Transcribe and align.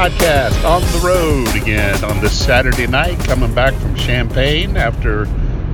Podcast 0.00 0.64
on 0.64 0.80
the 0.80 1.06
road 1.06 1.62
again 1.62 2.02
on 2.04 2.22
this 2.22 2.32
Saturday 2.32 2.86
night, 2.86 3.18
coming 3.24 3.54
back 3.54 3.74
from 3.74 3.94
Champaign 3.94 4.78
after 4.78 5.26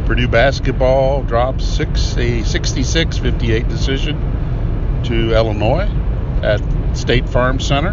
Purdue 0.04 0.26
basketball 0.26 1.22
drops 1.22 1.64
six 1.64 2.16
a 2.16 2.40
66-58 2.40 3.68
decision 3.68 4.16
to 5.04 5.32
Illinois 5.32 5.88
at 6.42 6.60
State 6.96 7.28
Farm 7.28 7.60
Center. 7.60 7.92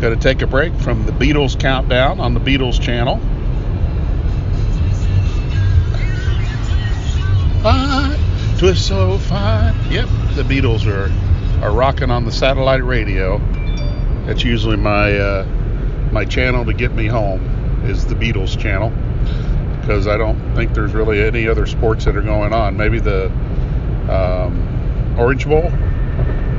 Got 0.00 0.10
to 0.10 0.16
take 0.16 0.40
a 0.42 0.46
break 0.46 0.72
from 0.74 1.04
the 1.04 1.10
Beatles 1.10 1.58
countdown 1.58 2.20
on 2.20 2.32
the 2.32 2.38
Beatles 2.38 2.80
channel. 2.80 3.16
Fine, 7.64 8.56
twist 8.56 8.86
so 8.86 9.18
fine. 9.18 9.74
Yep, 9.90 10.08
the 10.36 10.44
Beatles 10.44 10.86
are 10.86 11.10
are 11.64 11.72
rocking 11.72 12.12
on 12.12 12.24
the 12.24 12.30
satellite 12.30 12.84
radio. 12.84 13.40
That's 14.30 14.44
usually 14.44 14.76
my 14.76 15.18
uh, 15.18 15.44
my 16.12 16.24
channel 16.24 16.64
to 16.64 16.72
get 16.72 16.92
me 16.92 17.08
home 17.08 17.84
is 17.84 18.06
the 18.06 18.14
Beatles 18.14 18.56
channel 18.56 18.92
because 19.80 20.06
I 20.06 20.16
don't 20.16 20.38
think 20.54 20.72
there's 20.72 20.92
really 20.92 21.20
any 21.20 21.48
other 21.48 21.66
sports 21.66 22.04
that 22.04 22.14
are 22.14 22.22
going 22.22 22.52
on. 22.52 22.76
Maybe 22.76 23.00
the 23.00 23.26
um, 24.08 25.16
Orange 25.18 25.48
Bowl, 25.48 25.64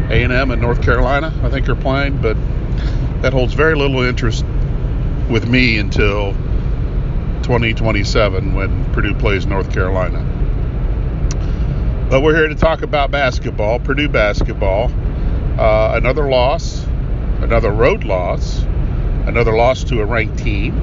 A&M 0.09 0.51
and 0.51 0.61
North 0.61 0.83
Carolina, 0.83 1.33
I 1.43 1.49
think 1.49 1.69
are 1.69 1.75
playing, 1.75 2.21
but 2.21 2.35
that 3.21 3.31
holds 3.31 3.53
very 3.53 3.77
little 3.77 4.01
interest 4.01 4.43
with 5.29 5.47
me 5.47 5.77
until 5.77 6.33
2027 7.43 8.53
when 8.53 8.91
Purdue 8.91 9.15
plays 9.15 9.45
North 9.45 9.71
Carolina. 9.71 10.19
But 12.09 12.19
we're 12.19 12.35
here 12.35 12.49
to 12.49 12.55
talk 12.55 12.81
about 12.81 13.11
basketball, 13.11 13.79
Purdue 13.79 14.09
basketball. 14.09 14.91
Uh, 15.57 15.93
another 15.95 16.29
loss, 16.29 16.80
another 17.41 17.71
road 17.71 18.03
loss, 18.03 18.61
another 19.25 19.55
loss 19.55 19.83
to 19.85 20.01
a 20.01 20.05
ranked 20.05 20.37
team, 20.37 20.73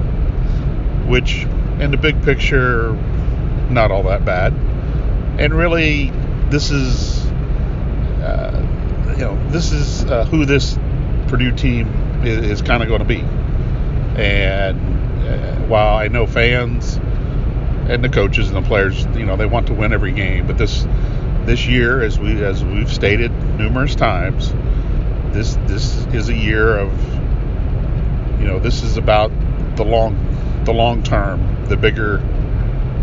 which 1.08 1.44
in 1.80 1.90
the 1.90 1.96
big 1.96 2.22
picture, 2.22 2.92
not 3.70 3.90
all 3.90 4.02
that 4.04 4.24
bad. 4.24 4.52
And 5.40 5.54
really, 5.54 6.10
this 6.50 6.70
is, 6.70 7.24
uh, 8.22 8.66
you 9.10 9.24
know, 9.24 9.50
this 9.50 9.72
is 9.72 10.04
uh, 10.04 10.24
who 10.24 10.44
this 10.44 10.78
Purdue 11.28 11.54
team 11.54 11.86
is, 12.24 12.60
is 12.60 12.62
kind 12.62 12.82
of 12.82 12.88
going 12.88 13.00
to 13.00 13.06
be. 13.06 13.20
And 14.20 14.80
uh, 15.26 15.66
while 15.66 15.96
I 15.96 16.08
know 16.08 16.26
fans 16.26 16.96
and 17.88 18.02
the 18.02 18.08
coaches 18.08 18.48
and 18.48 18.56
the 18.56 18.66
players, 18.66 19.04
you 19.16 19.24
know, 19.24 19.36
they 19.36 19.46
want 19.46 19.68
to 19.68 19.74
win 19.74 19.92
every 19.92 20.12
game, 20.12 20.46
but 20.46 20.58
this 20.58 20.86
this 21.44 21.66
year, 21.66 22.02
as 22.02 22.18
we 22.18 22.42
as 22.44 22.64
we've 22.64 22.92
stated 22.92 23.30
numerous 23.56 23.94
times, 23.94 24.52
this 25.32 25.56
this 25.66 26.06
is 26.14 26.28
a 26.28 26.34
year 26.34 26.78
of 26.78 26.92
you 28.40 28.46
know 28.46 28.58
this 28.58 28.82
is 28.82 28.96
about 28.96 29.30
the 29.76 29.84
long 29.84 30.62
the 30.64 30.72
long 30.72 31.02
term, 31.02 31.64
the 31.66 31.76
bigger 31.76 32.18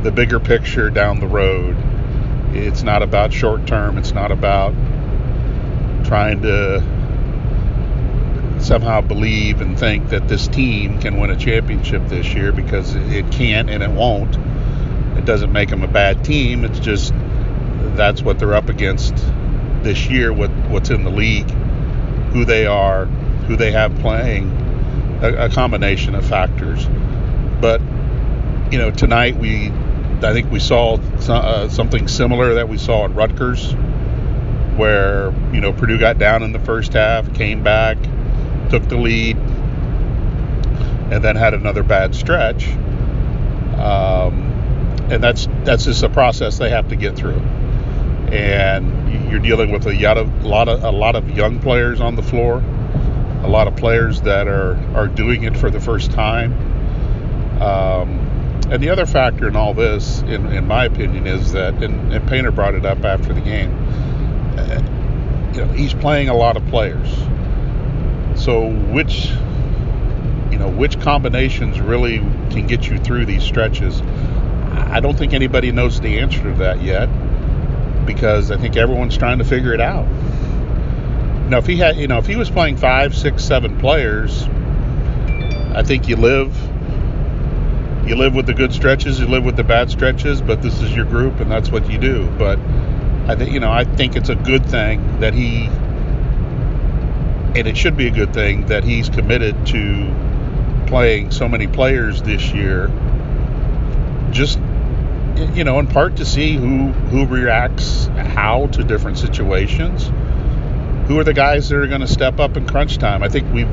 the 0.03 0.11
bigger 0.11 0.39
picture 0.39 0.89
down 0.89 1.19
the 1.19 1.27
road. 1.27 1.75
It's 2.53 2.83
not 2.83 3.01
about 3.01 3.33
short 3.33 3.65
term. 3.65 3.97
It's 3.97 4.13
not 4.13 4.31
about 4.31 4.73
trying 6.05 6.43
to 6.43 6.81
somehow 8.59 9.01
believe 9.01 9.61
and 9.61 9.77
think 9.77 10.09
that 10.09 10.27
this 10.27 10.47
team 10.47 10.99
can 10.99 11.19
win 11.19 11.29
a 11.29 11.35
championship 11.35 12.07
this 12.07 12.33
year 12.33 12.51
because 12.51 12.95
it 12.95 13.31
can't 13.31 13.69
and 13.69 13.83
it 13.83 13.89
won't. 13.89 14.37
It 15.17 15.25
doesn't 15.25 15.51
make 15.51 15.69
them 15.69 15.83
a 15.83 15.87
bad 15.87 16.23
team. 16.23 16.63
It's 16.63 16.79
just 16.79 17.13
that's 17.95 18.21
what 18.21 18.39
they're 18.39 18.53
up 18.53 18.69
against 18.69 19.15
this 19.81 20.07
year. 20.07 20.31
What 20.31 20.51
what's 20.69 20.89
in 20.89 21.03
the 21.03 21.09
league, 21.09 21.49
who 22.35 22.43
they 22.43 22.67
are, 22.67 23.05
who 23.47 23.55
they 23.55 23.71
have 23.71 23.97
playing, 23.99 24.51
a, 25.21 25.45
a 25.45 25.49
combination 25.49 26.15
of 26.15 26.25
factors. 26.27 26.85
But 27.61 27.79
you 28.71 28.77
know, 28.77 28.91
tonight 28.91 29.37
we, 29.37 29.69
I 30.21 30.33
think 30.33 30.51
we 30.51 30.59
saw 30.59 30.95
uh, 31.29 31.69
something 31.69 32.09
similar 32.09 32.55
that 32.55 32.67
we 32.67 32.77
saw 32.77 33.05
at 33.05 33.15
Rutgers, 33.15 33.71
where 34.75 35.33
you 35.53 35.61
know 35.61 35.71
Purdue 35.71 35.97
got 35.97 36.17
down 36.17 36.43
in 36.43 36.51
the 36.51 36.59
first 36.59 36.91
half, 36.91 37.33
came 37.33 37.63
back, 37.63 37.95
took 38.69 38.83
the 38.89 38.97
lead, 38.97 39.37
and 39.37 41.23
then 41.23 41.37
had 41.37 41.53
another 41.53 41.83
bad 41.83 42.13
stretch. 42.13 42.67
Um, 43.77 44.51
and 45.09 45.23
that's 45.23 45.47
that's 45.63 45.85
just 45.85 46.03
a 46.03 46.09
process 46.09 46.57
they 46.57 46.71
have 46.71 46.89
to 46.89 46.97
get 46.97 47.15
through 47.15 47.41
and 48.31 49.29
you're 49.29 49.39
dealing 49.39 49.71
with 49.71 49.85
a 49.87 49.93
lot 49.93 50.17
of, 50.17 50.45
lot 50.45 50.67
of 50.67 50.83
a 50.83 50.91
lot 50.91 51.15
of 51.15 51.29
young 51.31 51.59
players 51.59 51.99
on 52.01 52.15
the 52.15 52.23
floor, 52.23 52.63
a 53.43 53.47
lot 53.47 53.67
of 53.67 53.75
players 53.75 54.21
that 54.21 54.47
are 54.47 54.75
are 54.95 55.07
doing 55.07 55.43
it 55.43 55.57
for 55.57 55.69
the 55.69 55.79
first 55.79 56.11
time. 56.11 56.53
Um, 57.61 58.25
and 58.69 58.81
the 58.81 58.89
other 58.89 59.05
factor 59.05 59.47
in 59.47 59.55
all 59.55 59.73
this, 59.73 60.21
in, 60.21 60.47
in 60.47 60.67
my 60.67 60.85
opinion, 60.85 61.27
is 61.27 61.51
that, 61.51 61.83
and, 61.83 62.11
and 62.11 62.27
Painter 62.27 62.51
brought 62.51 62.73
it 62.73 62.85
up 62.85 63.03
after 63.05 63.31
the 63.31 63.41
game. 63.41 63.71
Uh, 64.57 65.51
you 65.53 65.65
know, 65.65 65.71
he's 65.73 65.93
playing 65.93 66.29
a 66.29 66.33
lot 66.33 66.57
of 66.57 66.65
players. 66.67 67.09
So 68.41 68.69
which, 68.91 69.27
you 70.51 70.57
know, 70.57 70.69
which 70.75 70.99
combinations 70.99 71.79
really 71.79 72.17
can 72.17 72.65
get 72.67 72.87
you 72.87 72.97
through 72.97 73.25
these 73.25 73.43
stretches? 73.43 74.01
I 74.01 74.99
don't 74.99 75.17
think 75.17 75.33
anybody 75.33 75.71
knows 75.71 76.01
the 76.01 76.19
answer 76.19 76.41
to 76.43 76.53
that 76.55 76.81
yet 76.81 77.07
because 78.05 78.51
I 78.51 78.57
think 78.57 78.77
everyone's 78.77 79.17
trying 79.17 79.39
to 79.39 79.43
figure 79.43 79.73
it 79.73 79.81
out. 79.81 80.07
Now, 81.49 81.57
if 81.59 81.67
he 81.67 81.77
had, 81.77 81.97
you 81.97 82.07
know, 82.07 82.17
if 82.17 82.25
he 82.25 82.35
was 82.35 82.49
playing 82.49 82.77
five, 82.77 83.15
six, 83.15 83.43
seven 83.43 83.79
players, 83.79 84.43
I 85.75 85.83
think 85.83 86.07
you 86.07 86.15
live, 86.15 86.55
you 88.07 88.15
live 88.15 88.33
with 88.33 88.47
the 88.47 88.53
good 88.53 88.73
stretches, 88.73 89.19
you 89.19 89.27
live 89.27 89.43
with 89.43 89.55
the 89.55 89.63
bad 89.63 89.91
stretches, 89.91 90.41
but 90.41 90.61
this 90.61 90.81
is 90.81 90.95
your 90.95 91.05
group 91.05 91.39
and 91.39 91.51
that's 91.51 91.69
what 91.69 91.91
you 91.91 91.97
do. 91.97 92.27
But 92.39 92.57
I 93.27 93.35
think, 93.35 93.51
you 93.51 93.59
know, 93.59 93.71
I 93.71 93.83
think 93.83 94.15
it's 94.15 94.29
a 94.29 94.35
good 94.35 94.65
thing 94.65 95.19
that 95.19 95.33
he, 95.33 95.65
and 97.55 97.67
it 97.67 97.77
should 97.77 97.95
be 97.97 98.07
a 98.07 98.11
good 98.11 98.33
thing 98.33 98.65
that 98.67 98.83
he's 98.83 99.09
committed 99.09 99.67
to 99.67 100.13
playing 100.87 101.31
so 101.31 101.47
many 101.47 101.67
players 101.67 102.21
this 102.21 102.51
year. 102.53 102.91
Just 104.31 104.59
you 105.35 105.63
know, 105.63 105.79
in 105.79 105.87
part 105.87 106.17
to 106.17 106.25
see 106.25 106.55
who 106.55 106.87
who 106.87 107.25
reacts 107.25 108.05
how 108.07 108.67
to 108.67 108.83
different 108.83 109.17
situations. 109.17 110.11
Who 111.07 111.19
are 111.19 111.23
the 111.23 111.33
guys 111.33 111.69
that 111.69 111.77
are 111.77 111.87
going 111.87 112.01
to 112.01 112.07
step 112.07 112.39
up 112.39 112.57
in 112.57 112.65
crunch 112.67 112.97
time? 112.97 113.21
I 113.21 113.29
think 113.29 113.53
we've, 113.53 113.69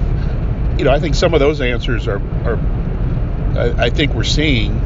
you 0.78 0.84
know, 0.84 0.90
I 0.90 0.98
think 0.98 1.14
some 1.14 1.32
of 1.32 1.40
those 1.40 1.60
answers 1.60 2.08
are 2.08 2.20
are. 2.44 2.58
I, 3.56 3.84
I 3.84 3.90
think 3.90 4.14
we're 4.14 4.24
seeing 4.24 4.80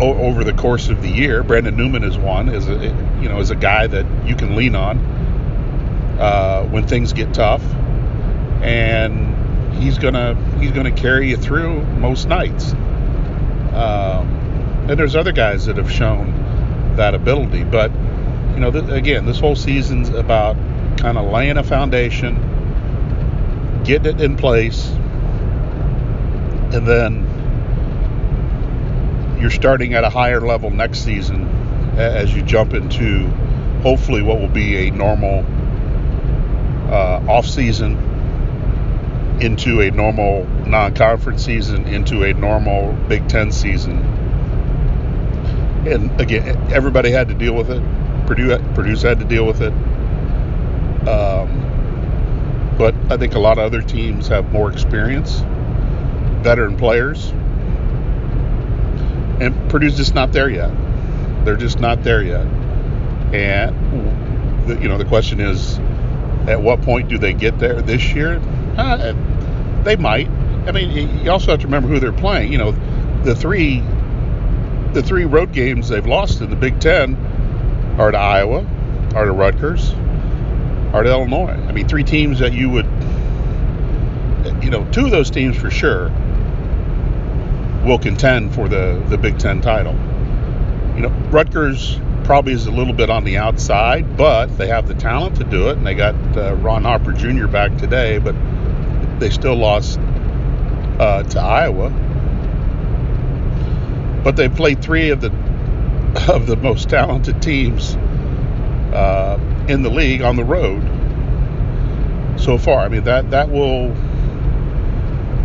o- 0.00 0.18
over 0.18 0.44
the 0.44 0.52
course 0.52 0.88
of 0.88 1.02
the 1.02 1.08
year. 1.08 1.42
Brandon 1.42 1.76
Newman 1.76 2.04
is 2.04 2.18
one, 2.18 2.48
is 2.48 2.68
a 2.68 2.74
you 3.20 3.28
know 3.28 3.38
is 3.38 3.50
a 3.50 3.56
guy 3.56 3.86
that 3.86 4.26
you 4.26 4.34
can 4.34 4.56
lean 4.56 4.74
on 4.74 4.98
uh, 6.18 6.64
when 6.64 6.86
things 6.86 7.12
get 7.12 7.32
tough, 7.32 7.62
and 8.62 9.74
he's 9.74 9.98
gonna 9.98 10.34
he's 10.60 10.72
gonna 10.72 10.92
carry 10.92 11.30
you 11.30 11.36
through 11.36 11.82
most 11.84 12.28
nights. 12.28 12.72
Um, 13.72 14.43
and 14.88 14.98
there's 14.98 15.16
other 15.16 15.32
guys 15.32 15.64
that 15.66 15.78
have 15.78 15.90
shown 15.90 16.94
that 16.96 17.14
ability. 17.14 17.64
But, 17.64 17.90
you 18.54 18.60
know, 18.60 18.70
th- 18.70 18.90
again, 18.90 19.24
this 19.24 19.40
whole 19.40 19.56
season's 19.56 20.10
about 20.10 20.56
kind 20.98 21.16
of 21.16 21.30
laying 21.30 21.56
a 21.56 21.62
foundation, 21.62 22.34
getting 23.84 24.14
it 24.14 24.20
in 24.20 24.36
place, 24.36 24.88
and 26.74 26.86
then 26.86 27.30
you're 29.40 29.50
starting 29.50 29.94
at 29.94 30.04
a 30.04 30.10
higher 30.10 30.40
level 30.40 30.70
next 30.70 31.00
season 31.00 31.48
as 31.96 32.34
you 32.34 32.42
jump 32.42 32.74
into 32.74 33.26
hopefully 33.82 34.22
what 34.22 34.40
will 34.40 34.48
be 34.48 34.88
a 34.88 34.90
normal 34.90 35.44
uh, 36.90 37.24
off 37.28 37.46
season 37.46 37.96
into 39.40 39.80
a 39.80 39.90
normal 39.90 40.44
non-conference 40.66 41.44
season 41.44 41.86
into 41.86 42.22
a 42.24 42.34
normal 42.34 42.92
Big 43.08 43.28
Ten 43.28 43.50
season 43.52 44.23
and 45.86 46.20
again, 46.20 46.72
everybody 46.72 47.10
had 47.10 47.28
to 47.28 47.34
deal 47.34 47.54
with 47.54 47.70
it. 47.70 47.82
Purdue, 48.26 48.58
Purdue's 48.74 49.02
had 49.02 49.18
to 49.20 49.24
deal 49.24 49.46
with 49.46 49.60
it. 49.60 49.72
Um, 51.08 51.60
but 52.78 52.94
I 53.10 53.16
think 53.16 53.34
a 53.34 53.38
lot 53.38 53.58
of 53.58 53.64
other 53.64 53.82
teams 53.82 54.28
have 54.28 54.50
more 54.52 54.70
experience, 54.70 55.40
veteran 56.42 56.76
players, 56.76 57.30
and 59.40 59.54
Purdue's 59.70 59.96
just 59.96 60.14
not 60.14 60.32
there 60.32 60.48
yet. 60.48 60.72
They're 61.44 61.56
just 61.56 61.80
not 61.80 62.02
there 62.02 62.22
yet. 62.22 62.46
And 63.34 64.68
the, 64.68 64.80
you 64.80 64.88
know, 64.88 64.96
the 64.96 65.04
question 65.04 65.40
is, 65.40 65.78
at 66.48 66.60
what 66.60 66.82
point 66.82 67.08
do 67.08 67.18
they 67.18 67.32
get 67.32 67.58
there 67.58 67.82
this 67.82 68.12
year? 68.14 68.40
Uh, 68.76 69.12
they 69.82 69.96
might. 69.96 70.28
I 70.66 70.72
mean, 70.72 71.24
you 71.24 71.30
also 71.30 71.50
have 71.50 71.60
to 71.60 71.66
remember 71.66 71.88
who 71.88 72.00
they're 72.00 72.12
playing. 72.12 72.52
You 72.52 72.58
know, 72.58 72.72
the 73.22 73.34
three 73.34 73.82
the 74.94 75.02
three 75.02 75.24
road 75.24 75.52
games 75.52 75.88
they've 75.88 76.06
lost 76.06 76.40
in 76.40 76.50
the 76.50 76.56
Big 76.56 76.80
Ten 76.80 77.16
are 77.98 78.10
to 78.10 78.18
Iowa, 78.18 78.64
are 79.14 79.24
to 79.24 79.32
Rutgers, 79.32 79.92
are 80.92 81.02
to 81.02 81.10
Illinois. 81.10 81.50
I 81.50 81.72
mean, 81.72 81.88
three 81.88 82.04
teams 82.04 82.38
that 82.38 82.52
you 82.52 82.70
would 82.70 82.86
you 84.62 84.70
know, 84.70 84.84
two 84.92 85.04
of 85.04 85.10
those 85.10 85.30
teams 85.30 85.56
for 85.56 85.70
sure 85.70 86.10
will 87.84 87.98
contend 87.98 88.54
for 88.54 88.68
the 88.68 89.02
the 89.08 89.18
Big 89.18 89.38
Ten 89.38 89.60
title. 89.60 89.94
You 90.94 91.02
know, 91.02 91.08
Rutgers 91.30 91.98
probably 92.24 92.54
is 92.54 92.66
a 92.66 92.70
little 92.70 92.94
bit 92.94 93.10
on 93.10 93.24
the 93.24 93.36
outside, 93.36 94.16
but 94.16 94.46
they 94.56 94.68
have 94.68 94.88
the 94.88 94.94
talent 94.94 95.36
to 95.36 95.44
do 95.44 95.68
it, 95.68 95.76
and 95.76 95.86
they 95.86 95.94
got 95.94 96.14
uh, 96.36 96.54
Ron 96.56 96.84
Harper 96.84 97.12
Jr. 97.12 97.46
back 97.46 97.76
today, 97.76 98.18
but 98.18 98.34
they 99.18 99.28
still 99.28 99.56
lost 99.56 99.98
uh, 100.98 101.22
to 101.24 101.40
Iowa. 101.40 101.92
But 104.24 104.36
they 104.36 104.48
played 104.48 104.82
three 104.82 105.10
of 105.10 105.20
the 105.20 105.28
of 106.32 106.46
the 106.46 106.56
most 106.56 106.88
talented 106.88 107.42
teams 107.42 107.94
uh, 108.94 109.38
in 109.68 109.82
the 109.82 109.90
league 109.90 110.22
on 110.22 110.36
the 110.36 110.44
road 110.44 110.82
so 112.40 112.58
far. 112.58 112.80
I 112.80 112.88
mean 112.88 113.04
that 113.04 113.30
that 113.30 113.50
will 113.50 113.94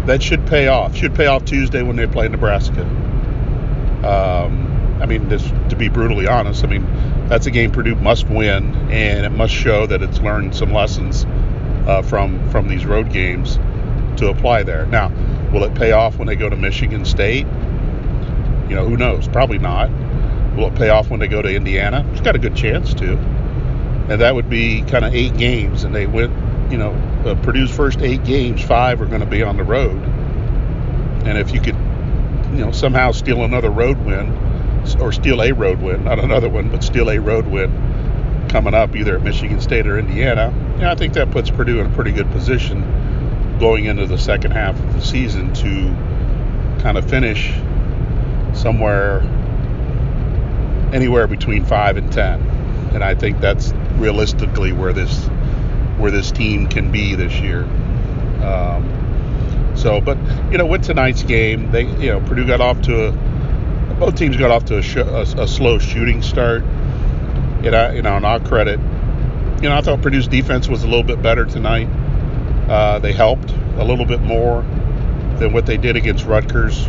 that 0.05 0.23
should 0.23 0.47
pay 0.47 0.67
off. 0.67 0.95
Should 0.95 1.13
pay 1.13 1.27
off 1.27 1.45
Tuesday 1.45 1.83
when 1.83 1.95
they 1.95 2.07
play 2.07 2.27
Nebraska. 2.27 2.81
Um, 4.03 4.97
I 5.01 5.05
mean, 5.05 5.29
this, 5.29 5.43
to 5.69 5.75
be 5.75 5.87
brutally 5.89 6.27
honest, 6.27 6.63
I 6.63 6.67
mean 6.67 6.85
that's 7.27 7.45
a 7.45 7.51
game 7.51 7.71
Purdue 7.71 7.95
must 7.95 8.27
win, 8.27 8.73
and 8.91 9.25
it 9.25 9.29
must 9.29 9.53
show 9.53 9.85
that 9.85 10.01
it's 10.01 10.19
learned 10.19 10.55
some 10.55 10.73
lessons 10.73 11.25
uh, 11.87 12.01
from 12.01 12.49
from 12.49 12.67
these 12.67 12.85
road 12.85 13.11
games 13.11 13.57
to 14.17 14.29
apply 14.29 14.63
there. 14.63 14.85
Now, 14.87 15.09
will 15.53 15.63
it 15.63 15.75
pay 15.75 15.91
off 15.91 16.17
when 16.17 16.27
they 16.27 16.35
go 16.35 16.49
to 16.49 16.55
Michigan 16.55 17.05
State? 17.05 17.45
You 18.69 18.75
know, 18.75 18.87
who 18.87 18.97
knows? 18.97 19.27
Probably 19.27 19.57
not. 19.57 19.89
Will 20.55 20.67
it 20.67 20.75
pay 20.75 20.89
off 20.89 21.09
when 21.09 21.19
they 21.19 21.27
go 21.27 21.41
to 21.41 21.53
Indiana? 21.53 22.07
It's 22.11 22.21
got 22.21 22.35
a 22.35 22.39
good 22.39 22.55
chance 22.55 22.93
to. 22.95 23.13
And 23.13 24.21
that 24.21 24.35
would 24.35 24.49
be 24.49 24.81
kind 24.83 25.05
of 25.05 25.13
eight 25.13 25.37
games, 25.37 25.83
and 25.83 25.93
they 25.93 26.07
went, 26.07 26.31
you 26.71 26.77
know, 26.77 26.91
uh, 27.25 27.35
Purdue's 27.43 27.71
first 27.71 27.99
eight 28.01 28.23
games, 28.23 28.63
five 28.63 29.01
are 29.01 29.05
going 29.05 29.21
to 29.21 29.27
be 29.27 29.43
on 29.43 29.57
the 29.57 29.63
road. 29.63 30.01
And 31.25 31.37
if 31.37 31.53
you 31.53 31.61
could, 31.61 31.75
you 32.53 32.65
know, 32.65 32.71
somehow 32.71 33.11
steal 33.11 33.43
another 33.43 33.69
road 33.69 33.97
win, 34.05 34.35
or 34.99 35.11
steal 35.11 35.41
a 35.41 35.51
road 35.51 35.81
win, 35.81 36.03
not 36.05 36.19
another 36.19 36.49
one, 36.49 36.69
but 36.69 36.83
steal 36.83 37.09
a 37.09 37.19
road 37.19 37.47
win 37.47 38.47
coming 38.49 38.73
up 38.73 38.95
either 38.95 39.15
at 39.15 39.23
Michigan 39.23 39.61
State 39.61 39.87
or 39.87 39.97
Indiana, 39.97 40.53
yeah, 40.79 40.91
I 40.91 40.95
think 40.95 41.13
that 41.13 41.31
puts 41.31 41.49
Purdue 41.49 41.79
in 41.79 41.85
a 41.85 41.95
pretty 41.95 42.11
good 42.11 42.29
position 42.31 43.57
going 43.59 43.85
into 43.85 44.07
the 44.07 44.17
second 44.17 44.51
half 44.51 44.79
of 44.79 44.93
the 44.93 45.01
season 45.01 45.53
to 45.53 46.81
kind 46.81 46.97
of 46.97 47.09
finish 47.09 47.51
somewhere 48.59 49.21
anywhere 50.93 51.27
between 51.27 51.65
five 51.65 51.97
and 51.97 52.11
ten, 52.11 52.41
and 52.93 53.03
I 53.03 53.15
think 53.15 53.39
that's 53.39 53.71
realistically 53.97 54.71
where 54.71 54.93
this 54.93 55.27
where 55.97 56.11
this 56.11 56.31
team 56.31 56.67
can 56.67 56.91
be 56.91 57.15
this 57.15 57.39
year. 57.39 57.63
Um, 58.43 59.73
so, 59.75 60.01
but 60.01 60.17
you 60.51 60.57
know, 60.57 60.65
with 60.65 60.83
tonight's 60.83 61.23
game, 61.23 61.71
they 61.71 61.83
you 61.83 62.11
know 62.11 62.19
Purdue 62.21 62.47
got 62.47 62.61
off 62.61 62.81
to 62.83 63.07
a 63.07 63.11
both 63.99 64.15
teams 64.15 64.37
got 64.37 64.49
off 64.49 64.65
to 64.65 64.77
a, 64.77 64.81
sh- 64.81 64.95
a, 64.95 65.25
a 65.37 65.47
slow 65.47 65.77
shooting 65.77 66.21
start. 66.21 66.63
You 67.63 67.71
know, 67.71 67.91
you 67.91 68.01
know, 68.01 68.15
and 68.15 68.25
I'll 68.25 68.39
credit. 68.39 68.79
You 69.61 69.67
know, 69.67 69.75
I 69.75 69.81
thought 69.81 70.01
Purdue's 70.01 70.27
defense 70.27 70.69
was 70.69 70.83
a 70.83 70.87
little 70.87 71.03
bit 71.03 71.21
better 71.21 71.45
tonight. 71.45 71.89
Uh, 72.69 72.99
they 72.99 73.11
helped 73.11 73.51
a 73.77 73.83
little 73.83 74.05
bit 74.05 74.21
more 74.21 74.61
than 75.37 75.51
what 75.51 75.65
they 75.65 75.75
did 75.75 75.97
against 75.97 76.25
Rutgers. 76.25 76.87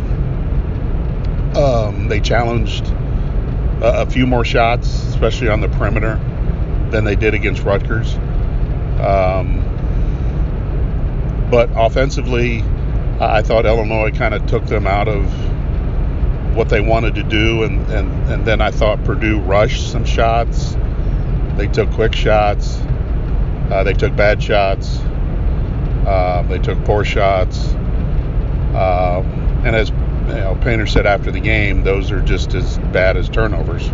Um, 1.55 2.07
they 2.07 2.19
challenged 2.19 2.87
a, 3.81 4.03
a, 4.03 4.05
few 4.05 4.25
more 4.25 4.45
shots, 4.45 4.87
especially 5.07 5.49
on 5.49 5.59
the 5.59 5.67
perimeter, 5.67 6.15
than 6.91 7.03
they 7.03 7.15
did 7.15 7.33
against 7.33 7.63
Rutgers. 7.63 8.15
Um, 9.01 9.67
but 11.51 11.69
offensively, 11.75 12.63
I 13.19 13.41
thought 13.41 13.65
Illinois 13.65 14.11
kind 14.11 14.33
of 14.33 14.45
took 14.45 14.65
them 14.65 14.87
out 14.87 15.07
of 15.07 15.25
what 16.55 16.69
they 16.69 16.81
wanted 16.81 17.15
to 17.15 17.23
do, 17.23 17.63
and, 17.63 17.85
and, 17.91 18.11
and 18.31 18.45
then 18.45 18.61
I 18.61 18.71
thought 18.71 19.03
Purdue 19.03 19.39
rushed 19.39 19.91
some 19.91 20.05
shots. 20.05 20.75
They 21.57 21.67
took 21.67 21.91
quick 21.91 22.15
shots. 22.15 22.79
Uh, 23.69 23.83
they 23.83 23.93
took 23.93 24.15
bad 24.15 24.41
shots. 24.41 24.99
Uh, 26.05 26.43
they 26.47 26.59
took 26.59 26.83
poor 26.85 27.05
shots. 27.05 27.73
Uh, 28.73 29.21
and 29.65 29.75
as 29.75 29.91
you 30.31 30.41
know, 30.41 30.57
Painter 30.61 30.87
said 30.87 31.05
after 31.05 31.31
the 31.31 31.39
game, 31.39 31.83
those 31.83 32.11
are 32.11 32.21
just 32.21 32.53
as 32.53 32.77
bad 32.77 33.17
as 33.17 33.29
turnovers. 33.29 33.89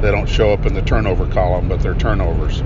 They 0.00 0.10
don't 0.10 0.28
show 0.28 0.52
up 0.52 0.66
in 0.66 0.74
the 0.74 0.82
turnover 0.82 1.26
column, 1.26 1.68
but 1.68 1.80
they're 1.80 1.94
turnovers 1.94 2.62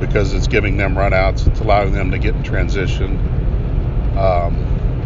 because 0.00 0.34
it's 0.34 0.48
giving 0.48 0.76
them 0.76 0.94
runouts, 0.94 1.46
it's 1.46 1.60
allowing 1.60 1.92
them 1.92 2.10
to 2.10 2.18
get 2.18 2.34
in 2.34 2.42
transition, 2.42 3.18
um, 4.18 4.56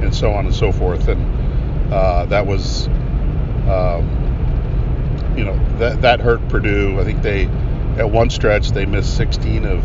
and 0.01 0.15
so 0.15 0.33
on 0.33 0.47
and 0.47 0.55
so 0.55 0.73
forth. 0.73 1.09
And 1.09 1.93
uh, 1.93 2.27
that 2.27 2.47
was 2.47 2.89
um, 3.69 4.27
you 5.37 5.45
know, 5.45 5.57
that 5.79 6.03
that 6.03 6.21
hurt 6.21 6.47
Purdue. 6.49 6.99
I 7.01 7.05
think 7.05 7.23
they 7.23 7.47
at 7.99 8.11
one 8.11 8.31
stretch 8.31 8.71
they 8.71 8.87
missed 8.87 9.17
16 9.17 9.65
of 9.67 9.85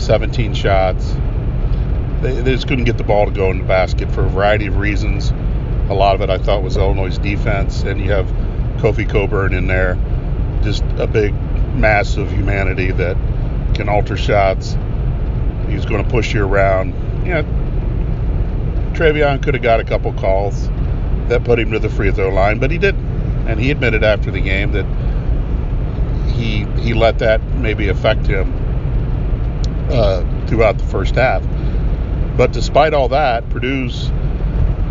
17 0.00 0.54
shots. 0.54 1.14
They, 2.22 2.40
they 2.40 2.52
just 2.52 2.68
couldn't 2.68 2.84
get 2.84 2.98
the 2.98 3.04
ball 3.04 3.26
to 3.26 3.32
go 3.32 3.50
in 3.50 3.58
the 3.58 3.64
basket 3.64 4.10
for 4.12 4.24
a 4.24 4.28
variety 4.28 4.66
of 4.66 4.76
reasons. 4.76 5.32
A 5.90 5.94
lot 5.94 6.14
of 6.14 6.22
it 6.22 6.30
I 6.30 6.38
thought 6.38 6.62
was 6.62 6.76
Illinois' 6.76 7.18
defense, 7.18 7.82
and 7.82 8.00
you 8.00 8.10
have 8.12 8.26
Kofi 8.78 9.08
Cockburn 9.08 9.52
in 9.52 9.66
there, 9.66 9.98
just 10.62 10.82
a 10.96 11.06
big 11.06 11.34
mass 11.74 12.16
of 12.16 12.30
humanity 12.32 12.92
that 12.92 13.16
can 13.74 13.88
alter 13.88 14.16
shots. 14.16 14.76
He's 15.68 15.84
going 15.84 16.02
to 16.02 16.10
push 16.10 16.32
you 16.32 16.44
around. 16.44 16.94
Yeah, 17.26 17.42
Trevion 18.92 19.42
could 19.42 19.54
have 19.54 19.62
got 19.62 19.80
a 19.80 19.84
couple 19.84 20.12
calls 20.14 20.68
that 21.28 21.44
put 21.44 21.58
him 21.58 21.72
to 21.72 21.78
the 21.78 21.90
free 21.90 22.10
throw 22.10 22.30
line, 22.30 22.58
but 22.58 22.70
he 22.70 22.78
didn't 22.78 23.10
and 23.50 23.58
he 23.58 23.70
admitted 23.72 24.04
after 24.04 24.30
the 24.30 24.40
game 24.40 24.70
that 24.72 24.86
he 26.32 26.64
he 26.80 26.94
let 26.94 27.18
that 27.18 27.42
maybe 27.56 27.88
affect 27.88 28.26
him 28.26 28.52
uh, 29.90 30.46
throughout 30.46 30.78
the 30.78 30.84
first 30.84 31.16
half. 31.16 31.42
But 32.36 32.52
despite 32.52 32.94
all 32.94 33.08
that, 33.08 33.48
Purdue's 33.50 34.10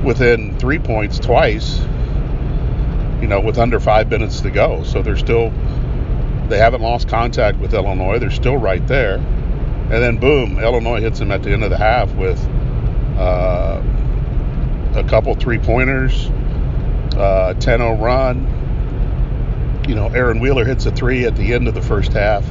within 0.03 0.57
three 0.59 0.79
points 0.79 1.19
twice. 1.19 1.79
You 3.21 3.27
know, 3.27 3.41
with 3.41 3.57
under 3.57 3.79
five 3.79 4.09
minutes 4.09 4.41
to 4.41 4.51
go, 4.51 4.83
so 4.83 5.01
they're 5.01 5.17
still 5.17 5.51
they 6.47 6.57
haven't 6.57 6.81
lost 6.81 7.07
contact 7.07 7.59
with 7.59 7.73
Illinois. 7.73 8.17
They're 8.17 8.31
still 8.31 8.57
right 8.57 8.85
there, 8.87 9.15
and 9.15 9.91
then 9.91 10.17
boom, 10.17 10.57
Illinois 10.57 11.01
hits 11.01 11.19
them 11.19 11.31
at 11.31 11.43
the 11.43 11.51
end 11.51 11.63
of 11.63 11.69
the 11.69 11.77
half 11.77 12.13
with 12.15 12.39
uh, 13.17 13.83
a 14.95 15.03
couple 15.03 15.35
three 15.35 15.59
pointers 15.59 16.29
uh, 17.19 17.53
10-0 17.57 17.99
run. 17.99 18.55
You 19.87 19.95
know, 19.95 20.07
Aaron 20.07 20.39
Wheeler 20.39 20.65
hits 20.65 20.85
a 20.85 20.91
three 20.91 21.25
at 21.25 21.35
the 21.35 21.53
end 21.53 21.67
of 21.67 21.73
the 21.73 21.81
first 21.81 22.13
half, 22.13 22.49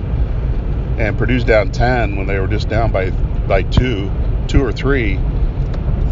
and 0.99 1.17
Purdue's 1.17 1.45
down 1.45 1.71
10 1.71 2.17
when 2.17 2.27
they 2.27 2.39
were 2.39 2.49
just 2.49 2.69
down 2.69 2.93
by 2.93 3.11
by 3.11 3.63
two, 3.63 4.11
two 4.47 4.63
or 4.63 4.73
three, 4.73 5.15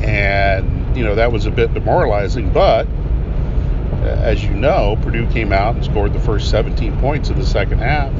and 0.02 0.75
you 0.96 1.04
know 1.04 1.14
that 1.14 1.30
was 1.30 1.46
a 1.46 1.50
bit 1.50 1.74
demoralizing. 1.74 2.50
But 2.52 2.86
as 4.02 4.42
you 4.42 4.50
know, 4.50 4.98
Purdue 5.02 5.28
came 5.30 5.52
out 5.52 5.76
and 5.76 5.84
scored 5.84 6.12
the 6.12 6.20
first 6.20 6.50
17 6.50 6.98
points 6.98 7.28
of 7.30 7.36
the 7.36 7.46
second 7.46 7.78
half, 7.78 8.12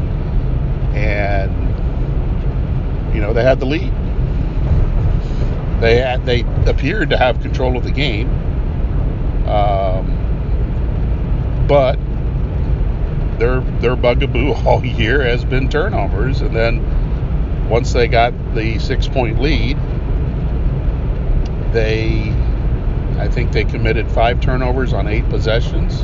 and 0.95 1.52
you 3.14 3.21
know 3.21 3.33
they 3.33 3.42
had 3.42 3.59
the 3.61 3.66
lead. 3.66 3.92
They 5.80 5.99
had 5.99 6.25
they 6.26 6.40
appeared 6.66 7.11
to 7.11 7.16
have 7.16 7.40
control 7.40 7.76
of 7.76 7.85
the 7.85 7.90
game. 7.90 8.28
Um, 9.49 10.12
but 11.68 11.99
their 13.38 13.61
their 13.80 13.97
bugaboo 13.97 14.52
all 14.66 14.85
year 14.85 15.23
has 15.23 15.45
been 15.45 15.68
turnovers, 15.68 16.40
and 16.40 16.54
then 16.54 17.68
once 17.68 17.92
they 17.92 18.06
got 18.06 18.33
the 18.54 18.78
six 18.78 19.09
point 19.09 19.40
lead, 19.40 19.76
they 21.73 22.33
I 23.18 23.28
think 23.28 23.52
they 23.52 23.64
committed 23.64 24.11
five 24.11 24.40
turnovers 24.40 24.92
on 24.92 25.08
eight 25.08 25.28
possessions, 25.28 26.02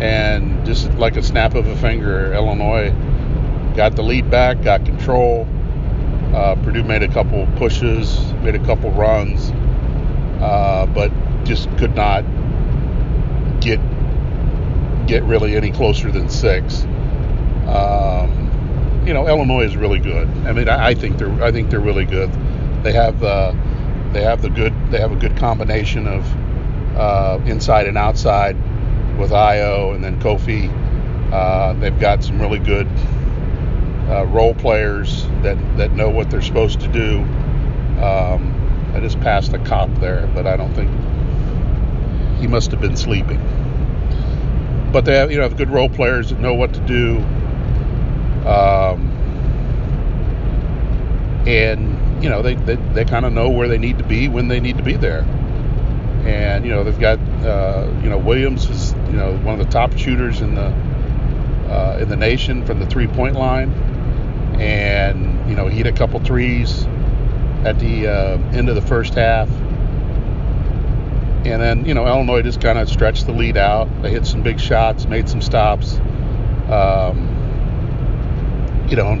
and 0.00 0.64
just 0.66 0.92
like 0.94 1.16
a 1.16 1.22
snap 1.22 1.54
of 1.54 1.66
a 1.66 1.76
finger, 1.76 2.32
Illinois 2.32 2.90
got 3.76 3.96
the 3.96 4.02
lead 4.02 4.30
back, 4.30 4.62
got 4.62 4.84
control. 4.84 5.46
Uh, 6.34 6.54
Purdue 6.56 6.84
made 6.84 7.02
a 7.02 7.08
couple 7.08 7.46
pushes, 7.56 8.32
made 8.42 8.54
a 8.54 8.64
couple 8.64 8.90
runs, 8.92 9.50
uh, 10.40 10.86
but 10.94 11.10
just 11.44 11.68
could 11.78 11.94
not 11.94 12.24
get 13.60 13.80
get 15.06 15.22
really 15.24 15.56
any 15.56 15.70
closer 15.70 16.10
than 16.10 16.28
six. 16.28 16.84
Um, 17.66 19.02
you 19.06 19.12
know, 19.12 19.26
Illinois 19.26 19.64
is 19.64 19.76
really 19.76 19.98
good. 19.98 20.28
I 20.46 20.52
mean, 20.52 20.68
I, 20.68 20.88
I, 20.88 20.94
think 20.94 21.18
they're 21.18 21.42
I 21.42 21.50
think 21.50 21.70
they're 21.70 21.80
really 21.80 22.04
good. 22.04 22.30
They 22.82 22.92
have 22.92 23.22
uh, 23.22 23.52
they 24.12 24.22
have 24.22 24.42
the 24.42 24.50
good 24.50 24.74
they 24.90 24.98
have 25.00 25.12
a 25.12 25.16
good 25.16 25.36
combination 25.36 26.06
of 26.06 26.26
uh, 26.96 27.40
inside 27.46 27.86
and 27.86 27.96
outside 27.96 28.56
with 29.18 29.30
Ayo 29.30 29.94
and 29.94 30.02
then 30.02 30.20
Kofi. 30.20 30.70
Uh, 31.32 31.74
they've 31.74 31.98
got 31.98 32.24
some 32.24 32.40
really 32.40 32.58
good 32.58 32.88
uh, 34.08 34.26
role 34.26 34.54
players 34.54 35.26
that 35.42 35.56
that 35.76 35.92
know 35.92 36.10
what 36.10 36.30
they're 36.30 36.42
supposed 36.42 36.80
to 36.80 36.88
do. 36.88 37.20
Um, 38.02 38.56
I 38.94 39.00
just 39.00 39.20
passed 39.20 39.52
a 39.52 39.58
cop 39.58 39.94
there, 40.00 40.26
but 40.34 40.46
I 40.46 40.56
don't 40.56 40.74
think 40.74 40.90
he 42.40 42.46
must 42.46 42.70
have 42.70 42.80
been 42.80 42.96
sleeping. 42.96 43.40
But 44.92 45.04
they 45.04 45.16
have, 45.16 45.30
you 45.30 45.36
know, 45.36 45.44
have 45.44 45.56
good 45.56 45.70
role 45.70 45.88
players 45.88 46.30
that 46.30 46.40
know 46.40 46.54
what 46.54 46.74
to 46.74 46.80
do. 46.80 47.18
Um, 48.48 49.08
and, 51.46 51.89
you 52.20 52.28
know, 52.28 52.42
they, 52.42 52.54
they, 52.54 52.76
they 52.76 53.04
kind 53.04 53.24
of 53.24 53.32
know 53.32 53.48
where 53.48 53.68
they 53.68 53.78
need 53.78 53.98
to 53.98 54.04
be 54.04 54.28
when 54.28 54.48
they 54.48 54.60
need 54.60 54.76
to 54.76 54.82
be 54.82 54.94
there. 54.94 55.22
And, 56.24 56.64
you 56.64 56.70
know, 56.70 56.84
they've 56.84 56.98
got, 56.98 57.18
uh, 57.44 57.90
you 58.02 58.10
know, 58.10 58.18
Williams 58.18 58.68
is, 58.68 58.92
you 59.06 59.16
know, 59.16 59.36
one 59.38 59.58
of 59.58 59.66
the 59.66 59.72
top 59.72 59.96
shooters 59.96 60.42
in 60.42 60.54
the, 60.54 60.66
uh, 61.70 61.98
in 62.00 62.08
the 62.08 62.16
nation 62.16 62.64
from 62.66 62.78
the 62.78 62.86
three 62.86 63.06
point 63.06 63.36
line. 63.36 63.72
And, 64.60 65.48
you 65.48 65.56
know, 65.56 65.66
he 65.66 65.78
hit 65.78 65.86
a 65.86 65.92
couple 65.92 66.20
threes 66.20 66.84
at 67.64 67.78
the 67.78 68.06
uh, 68.06 68.38
end 68.52 68.68
of 68.68 68.74
the 68.74 68.82
first 68.82 69.14
half. 69.14 69.48
And 71.46 71.60
then, 71.60 71.86
you 71.86 71.94
know, 71.94 72.06
Illinois 72.06 72.42
just 72.42 72.60
kind 72.60 72.78
of 72.78 72.86
stretched 72.88 73.24
the 73.24 73.32
lead 73.32 73.56
out. 73.56 73.88
They 74.02 74.10
hit 74.10 74.26
some 74.26 74.42
big 74.42 74.60
shots, 74.60 75.06
made 75.06 75.26
some 75.26 75.40
stops. 75.40 75.98
Um, 76.68 77.28
you 78.90 78.96
know, 78.96 79.18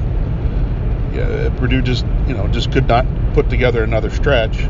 Purdue 1.56 1.82
just, 1.82 2.06
you 2.26 2.34
know, 2.34 2.46
just 2.48 2.72
could 2.72 2.86
not 2.86 3.06
put 3.34 3.50
together 3.50 3.82
another 3.82 4.10
stretch. 4.10 4.64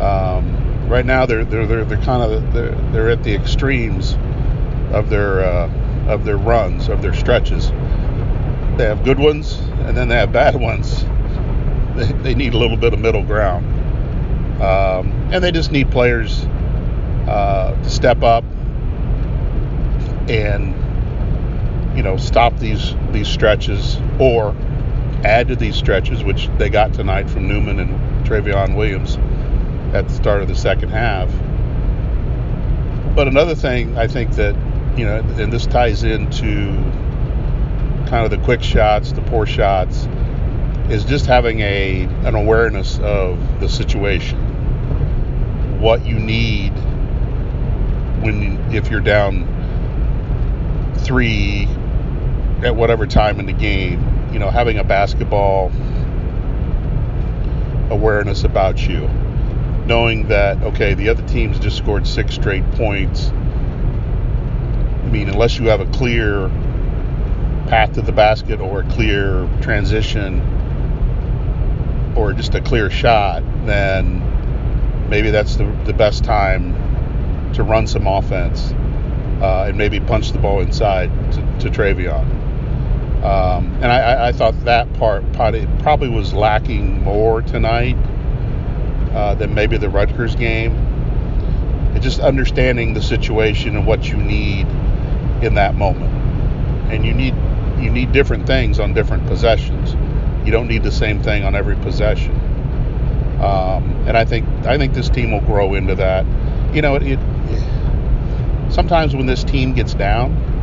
Um, 0.00 0.88
right 0.88 1.04
now, 1.04 1.26
they're 1.26 1.44
they're 1.44 1.66
they're, 1.66 1.84
they're 1.84 2.02
kind 2.02 2.22
of 2.22 2.52
they're, 2.52 2.74
they're 2.92 3.10
at 3.10 3.22
the 3.22 3.34
extremes 3.34 4.14
of 4.92 5.10
their 5.10 5.40
uh, 5.44 5.70
of 6.08 6.24
their 6.24 6.36
runs 6.36 6.88
of 6.88 7.02
their 7.02 7.14
stretches. 7.14 7.70
They 8.76 8.84
have 8.84 9.04
good 9.04 9.18
ones, 9.18 9.58
and 9.58 9.96
then 9.96 10.08
they 10.08 10.16
have 10.16 10.32
bad 10.32 10.56
ones. 10.56 11.04
They, 11.94 12.10
they 12.22 12.34
need 12.34 12.54
a 12.54 12.58
little 12.58 12.76
bit 12.76 12.92
of 12.92 12.98
middle 12.98 13.22
ground, 13.22 13.66
um, 14.60 15.12
and 15.32 15.44
they 15.44 15.52
just 15.52 15.70
need 15.70 15.92
players 15.92 16.44
uh, 17.28 17.80
to 17.80 17.88
step 17.88 18.22
up 18.22 18.44
and 20.28 20.74
you 21.96 22.02
know 22.02 22.16
stop 22.16 22.58
these 22.58 22.94
these 23.12 23.28
stretches 23.28 23.98
or 24.18 24.56
add 25.24 25.48
to 25.48 25.56
these 25.56 25.74
stretches, 25.74 26.22
which 26.22 26.48
they 26.58 26.68
got 26.68 26.92
tonight 26.92 27.28
from 27.30 27.48
Newman 27.48 27.80
and 27.80 28.26
Trevion 28.26 28.76
Williams 28.76 29.16
at 29.94 30.08
the 30.08 30.14
start 30.14 30.42
of 30.42 30.48
the 30.48 30.54
second 30.54 30.90
half. 30.90 31.30
But 33.14 33.28
another 33.28 33.54
thing 33.54 33.96
I 33.96 34.06
think 34.06 34.32
that 34.32 34.54
you 34.98 35.04
know, 35.04 35.18
and 35.18 35.52
this 35.52 35.66
ties 35.66 36.04
into 36.04 36.66
kind 38.08 38.24
of 38.24 38.30
the 38.30 38.38
quick 38.38 38.62
shots, 38.62 39.12
the 39.12 39.22
poor 39.22 39.46
shots, 39.46 40.08
is 40.90 41.04
just 41.04 41.26
having 41.26 41.60
a 41.60 42.02
an 42.24 42.34
awareness 42.34 42.98
of 43.00 43.60
the 43.60 43.68
situation, 43.68 44.38
what 45.80 46.04
you 46.04 46.18
need 46.18 46.72
when 48.22 48.58
if 48.72 48.90
you're 48.90 49.00
down 49.00 49.50
three 50.98 51.66
at 52.62 52.74
whatever 52.74 53.06
time 53.06 53.40
in 53.40 53.46
the 53.46 53.52
game, 53.52 54.00
you 54.34 54.40
know, 54.40 54.50
having 54.50 54.78
a 54.78 54.84
basketball 54.84 55.70
awareness 57.88 58.42
about 58.42 58.84
you, 58.86 59.08
knowing 59.86 60.26
that 60.26 60.60
okay, 60.64 60.94
the 60.94 61.08
other 61.08 61.24
team's 61.28 61.60
just 61.60 61.78
scored 61.78 62.04
six 62.04 62.34
straight 62.34 62.68
points. 62.72 63.28
I 63.28 65.06
mean, 65.06 65.28
unless 65.28 65.56
you 65.56 65.68
have 65.68 65.80
a 65.80 65.86
clear 65.86 66.48
path 67.68 67.92
to 67.92 68.02
the 68.02 68.10
basket 68.10 68.60
or 68.60 68.80
a 68.80 68.90
clear 68.90 69.48
transition 69.62 70.40
or 72.16 72.32
just 72.32 72.56
a 72.56 72.60
clear 72.60 72.90
shot, 72.90 73.44
then 73.66 75.08
maybe 75.08 75.30
that's 75.30 75.54
the, 75.54 75.64
the 75.84 75.92
best 75.92 76.24
time 76.24 76.72
to 77.52 77.62
run 77.62 77.86
some 77.86 78.08
offense 78.08 78.72
uh, 79.40 79.66
and 79.68 79.78
maybe 79.78 80.00
punch 80.00 80.32
the 80.32 80.38
ball 80.40 80.60
inside 80.60 81.08
to, 81.30 81.40
to 81.60 81.70
Trevion. 81.70 82.43
Um, 83.24 83.72
and 83.76 83.86
I, 83.86 84.28
I, 84.28 84.32
thought 84.32 84.52
that 84.66 84.92
part 84.94 85.24
probably, 85.32 86.10
was 86.10 86.34
lacking 86.34 87.02
more 87.02 87.40
tonight 87.40 87.96
uh, 89.14 89.34
than 89.34 89.54
maybe 89.54 89.78
the 89.78 89.88
Rutgers 89.88 90.34
game. 90.34 90.76
Just 92.00 92.20
understanding 92.20 92.92
the 92.92 93.00
situation 93.00 93.76
and 93.76 93.86
what 93.86 94.06
you 94.10 94.18
need 94.18 94.66
in 95.42 95.54
that 95.54 95.74
moment. 95.74 96.12
And 96.92 97.06
you 97.06 97.14
need 97.14 97.34
you 97.78 97.90
need 97.90 98.12
different 98.12 98.46
things 98.46 98.78
on 98.78 98.92
different 98.92 99.26
possessions. 99.26 99.94
You 100.44 100.52
don't 100.52 100.68
need 100.68 100.82
the 100.82 100.92
same 100.92 101.22
thing 101.22 101.44
on 101.44 101.54
every 101.54 101.76
possession. 101.76 102.32
Um, 103.40 104.04
and 104.06 104.18
I 104.18 104.26
think 104.26 104.46
I 104.66 104.76
think 104.76 104.92
this 104.92 105.08
team 105.08 105.32
will 105.32 105.40
grow 105.40 105.72
into 105.72 105.94
that. 105.94 106.26
You 106.74 106.82
know, 106.82 106.96
it, 106.96 107.04
it 107.04 108.70
sometimes 108.70 109.16
when 109.16 109.24
this 109.24 109.44
team 109.44 109.72
gets 109.72 109.94
down 109.94 110.53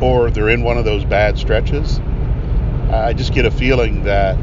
or 0.00 0.30
they're 0.30 0.50
in 0.50 0.62
one 0.62 0.78
of 0.78 0.84
those 0.84 1.04
bad 1.04 1.38
stretches, 1.38 1.98
I 2.90 3.12
just 3.12 3.32
get 3.32 3.46
a 3.46 3.50
feeling 3.50 4.04
that 4.04 4.36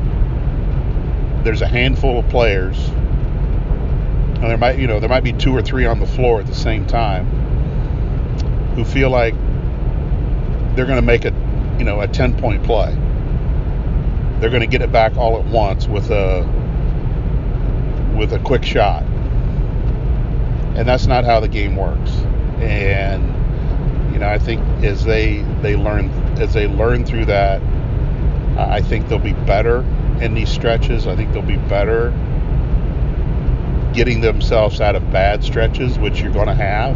there's 1.43 1.61
a 1.61 1.67
handful 1.67 2.19
of 2.19 2.29
players, 2.29 2.77
and 2.87 4.43
there 4.43 4.57
might, 4.57 4.79
you 4.79 4.87
know, 4.87 4.99
there 4.99 5.09
might 5.09 5.23
be 5.23 5.33
two 5.33 5.55
or 5.55 5.61
three 5.61 5.85
on 5.85 5.99
the 5.99 6.07
floor 6.07 6.39
at 6.39 6.47
the 6.47 6.55
same 6.55 6.85
time, 6.85 7.27
who 8.75 8.83
feel 8.83 9.09
like 9.09 9.33
they're 10.75 10.85
going 10.85 10.97
to 10.97 11.01
make 11.01 11.25
a, 11.25 11.33
you 11.77 11.83
know, 11.83 12.01
a 12.01 12.07
10-point 12.07 12.63
play. 12.63 12.93
They're 14.39 14.49
going 14.49 14.61
to 14.61 14.67
get 14.67 14.81
it 14.81 14.91
back 14.91 15.15
all 15.17 15.37
at 15.37 15.45
once 15.45 15.87
with 15.87 16.09
a 16.09 16.47
with 18.17 18.33
a 18.33 18.39
quick 18.39 18.63
shot 18.63 19.03
and 20.75 20.87
that's 20.87 21.05
not 21.05 21.25
how 21.25 21.39
the 21.39 21.47
game 21.47 21.75
works. 21.75 22.11
And 22.59 23.30
know, 24.21 24.29
I 24.29 24.39
think 24.39 24.61
as 24.83 25.03
they 25.03 25.41
they 25.61 25.75
learn 25.75 26.09
as 26.39 26.53
they 26.53 26.67
learn 26.67 27.05
through 27.05 27.25
that, 27.25 27.61
I 28.57 28.81
think 28.81 29.09
they'll 29.09 29.19
be 29.19 29.33
better 29.33 29.81
in 30.21 30.33
these 30.33 30.49
stretches. 30.49 31.07
I 31.07 31.15
think 31.15 31.33
they'll 31.33 31.41
be 31.41 31.57
better 31.57 32.11
getting 33.93 34.21
themselves 34.21 34.79
out 34.79 34.95
of 34.95 35.11
bad 35.11 35.43
stretches, 35.43 35.99
which 35.99 36.21
you're 36.21 36.31
going 36.31 36.47
to 36.47 36.55
have. 36.55 36.95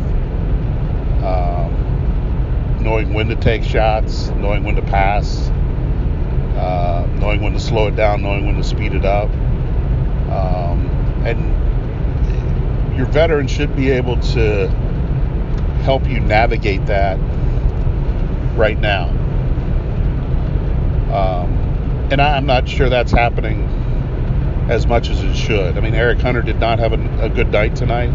Um, 1.24 2.84
knowing 2.84 3.14
when 3.14 3.28
to 3.28 3.36
take 3.36 3.64
shots, 3.64 4.30
knowing 4.30 4.64
when 4.64 4.76
to 4.76 4.82
pass, 4.84 5.50
uh, 6.58 7.08
knowing 7.20 7.42
when 7.42 7.54
to 7.54 7.60
slow 7.60 7.88
it 7.88 7.96
down, 7.96 8.22
knowing 8.22 8.46
when 8.46 8.56
to 8.56 8.64
speed 8.64 8.94
it 8.94 9.04
up, 9.04 9.30
um, 10.30 10.88
and 11.26 12.96
your 12.96 13.08
veterans 13.08 13.52
should 13.52 13.76
be 13.76 13.90
able 13.90 14.18
to 14.22 14.70
help 15.86 16.08
you 16.08 16.20
navigate 16.20 16.88
that 16.88 17.18
right 18.58 18.80
now. 18.80 19.10
Um, 21.14 22.10
and 22.12 22.20
I, 22.20 22.38
am 22.38 22.48
not 22.48 22.68
sure 22.68 22.90
that's 22.90 23.12
happening 23.12 23.64
as 24.68 24.88
much 24.88 25.10
as 25.10 25.22
it 25.22 25.36
should. 25.36 25.78
I 25.78 25.82
mean, 25.82 25.94
Eric 25.94 26.20
Hunter 26.20 26.42
did 26.42 26.60
not 26.60 26.80
have 26.80 26.94
a, 26.94 27.26
a 27.26 27.30
good 27.30 27.52
night 27.52 27.76
tonight. 27.76 28.10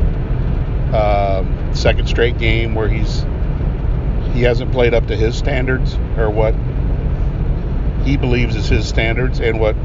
Um, 0.92 1.72
second 1.72 2.08
straight 2.08 2.38
game 2.38 2.74
where 2.74 2.88
he's 2.88 3.24
he 4.34 4.42
hasn't 4.42 4.72
played 4.72 4.92
up 4.92 5.06
to 5.06 5.16
his 5.16 5.36
standards 5.36 5.94
or 6.16 6.28
what 6.28 6.54
he 8.04 8.16
believes 8.16 8.56
is 8.56 8.68
his 8.68 8.88
standards 8.88 9.38
and 9.40 9.60
what 9.60 9.76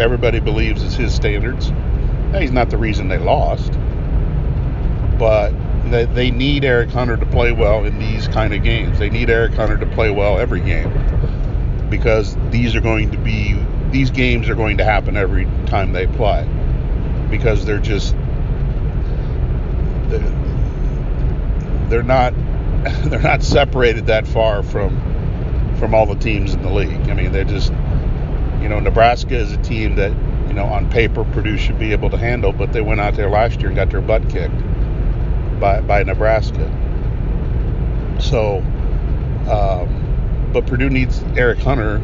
everybody 0.00 0.38
believes 0.38 0.82
is 0.82 0.94
his 0.94 1.12
standards. 1.12 1.70
Now, 1.70 2.38
he's 2.38 2.52
not 2.52 2.70
the 2.70 2.78
reason 2.78 3.08
they 3.08 3.18
lost 3.18 3.72
but 5.22 5.52
they, 5.90 6.04
they 6.06 6.30
need 6.30 6.64
Eric 6.64 6.90
Hunter 6.90 7.16
to 7.16 7.26
play 7.26 7.52
well 7.52 7.84
in 7.84 7.98
these 7.98 8.28
kind 8.28 8.54
of 8.54 8.62
games. 8.62 8.98
They 8.98 9.10
need 9.10 9.28
Eric 9.30 9.52
Hunter 9.52 9.76
to 9.76 9.86
play 9.86 10.10
well 10.10 10.38
every 10.38 10.60
game 10.60 10.90
because 11.90 12.36
these 12.50 12.74
are 12.74 12.80
going 12.80 13.10
to 13.10 13.18
be 13.18 13.54
these 13.90 14.10
games 14.10 14.48
are 14.48 14.54
going 14.54 14.78
to 14.78 14.84
happen 14.84 15.16
every 15.16 15.44
time 15.66 15.92
they 15.92 16.06
play 16.06 16.48
because 17.30 17.66
they're 17.66 17.78
just 17.78 18.16
they're, 21.88 22.02
not 22.02 22.32
they're 23.04 23.20
not 23.20 23.42
separated 23.42 24.06
that 24.06 24.26
far 24.26 24.62
from 24.62 24.96
from 25.78 25.94
all 25.94 26.06
the 26.06 26.14
teams 26.14 26.54
in 26.54 26.62
the 26.62 26.70
league. 26.70 27.10
I 27.10 27.14
mean, 27.14 27.32
they're 27.32 27.44
just 27.44 27.70
you 28.62 28.68
know 28.68 28.80
Nebraska 28.80 29.36
is 29.36 29.52
a 29.52 29.58
team 29.58 29.96
that 29.96 30.12
you 30.46 30.54
know 30.54 30.64
on 30.64 30.88
paper 30.90 31.24
Purdue 31.24 31.58
should 31.58 31.78
be 31.78 31.92
able 31.92 32.08
to 32.10 32.16
handle, 32.16 32.52
but 32.52 32.72
they 32.72 32.80
went 32.80 33.00
out 33.00 33.14
there 33.14 33.28
last 33.28 33.60
year 33.60 33.68
and 33.68 33.76
got 33.76 33.90
their 33.90 34.00
butt 34.00 34.30
kicked 34.30 34.54
by, 35.62 35.80
by 35.80 36.02
Nebraska. 36.02 36.68
So, 38.20 38.58
um, 39.48 40.50
but 40.52 40.66
Purdue 40.66 40.90
needs 40.90 41.22
Eric 41.36 41.60
Hunter 41.60 42.02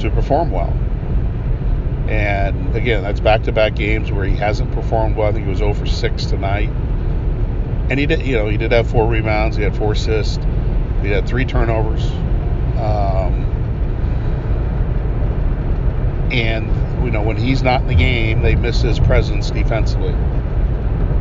to 0.00 0.10
perform 0.10 0.50
well. 0.50 0.76
And 2.10 2.76
again, 2.76 3.04
that's 3.04 3.20
back-to-back 3.20 3.76
games 3.76 4.10
where 4.10 4.24
he 4.24 4.36
hasn't 4.36 4.72
performed 4.72 5.16
well. 5.16 5.28
I 5.28 5.32
think 5.32 5.44
he 5.44 5.50
was 5.50 5.60
0 5.60 5.72
for 5.74 5.86
6 5.86 6.26
tonight. 6.26 6.68
And 7.88 7.98
he 8.00 8.06
did, 8.06 8.26
you 8.26 8.36
know, 8.36 8.48
he 8.48 8.56
did 8.56 8.72
have 8.72 8.90
four 8.90 9.06
rebounds. 9.06 9.56
He 9.56 9.62
had 9.62 9.76
four 9.76 9.92
assists. 9.92 10.42
He 11.02 11.10
had 11.10 11.26
three 11.26 11.44
turnovers. 11.44 12.04
Um, 12.78 13.48
and 16.32 16.66
you 17.04 17.10
know, 17.10 17.22
when 17.22 17.36
he's 17.36 17.62
not 17.62 17.82
in 17.82 17.88
the 17.88 17.94
game, 17.94 18.42
they 18.42 18.54
miss 18.54 18.80
his 18.80 18.98
presence 18.98 19.50
defensively, 19.50 20.14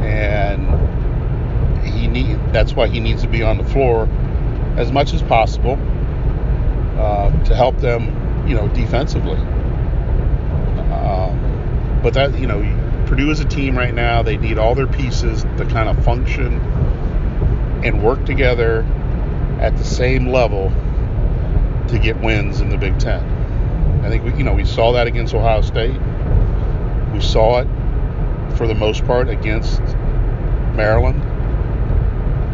and 0.02 0.68
he 2.02 2.08
need. 2.08 2.38
That's 2.52 2.74
why 2.74 2.88
he 2.88 3.00
needs 3.00 3.22
to 3.22 3.28
be 3.28 3.44
on 3.44 3.58
the 3.58 3.64
floor 3.64 4.06
as 4.78 4.92
much 4.92 5.14
as 5.14 5.22
possible 5.22 5.78
uh, 6.98 7.32
to 7.46 7.56
help 7.56 7.78
them, 7.78 8.48
you 8.48 8.56
know, 8.56 8.68
defensively. 8.70 9.38
Um, 10.92 12.00
but 12.04 12.14
that, 12.16 12.38
you 12.40 12.48
know, 12.48 12.62
Purdue 13.06 13.30
is 13.30 13.40
a 13.40 13.46
team 13.46 13.78
right 13.78 13.94
now. 13.94 14.24
They 14.24 14.38
need 14.38 14.58
all 14.58 14.76
their 14.76 14.88
pieces 14.88 15.44
to 15.44 15.66
kind 15.70 15.90
of 15.90 16.04
function 16.04 16.60
and 17.84 18.04
work 18.04 18.26
together 18.26 18.84
at 19.60 19.78
the 19.78 19.84
same 19.84 20.28
level 20.28 20.72
to 21.90 22.00
get 22.00 22.20
wins 22.22 22.62
in 22.62 22.70
the 22.70 22.78
Big 22.78 22.98
Ten. 23.00 24.02
I 24.04 24.10
think 24.10 24.24
we, 24.24 24.34
you 24.36 24.44
know, 24.44 24.54
we 24.54 24.66
saw 24.66 24.94
that 24.94 25.08
against 25.08 25.34
Ohio 25.34 25.62
State. 25.62 26.00
We 27.14 27.22
saw 27.22 27.60
it 27.60 27.68
for 28.58 28.68
the 28.68 28.76
most 28.76 29.06
part 29.06 29.30
against 29.30 29.82
Maryland. 30.74 31.22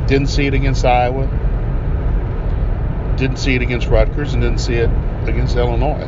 Didn't 0.07 0.27
see 0.27 0.45
it 0.47 0.53
against 0.53 0.85
Iowa. 0.85 1.27
Didn't 3.17 3.37
see 3.37 3.55
it 3.55 3.61
against 3.61 3.87
Rutgers, 3.87 4.33
and 4.33 4.41
didn't 4.41 4.59
see 4.59 4.75
it 4.75 4.89
against 5.27 5.55
Illinois. 5.55 6.07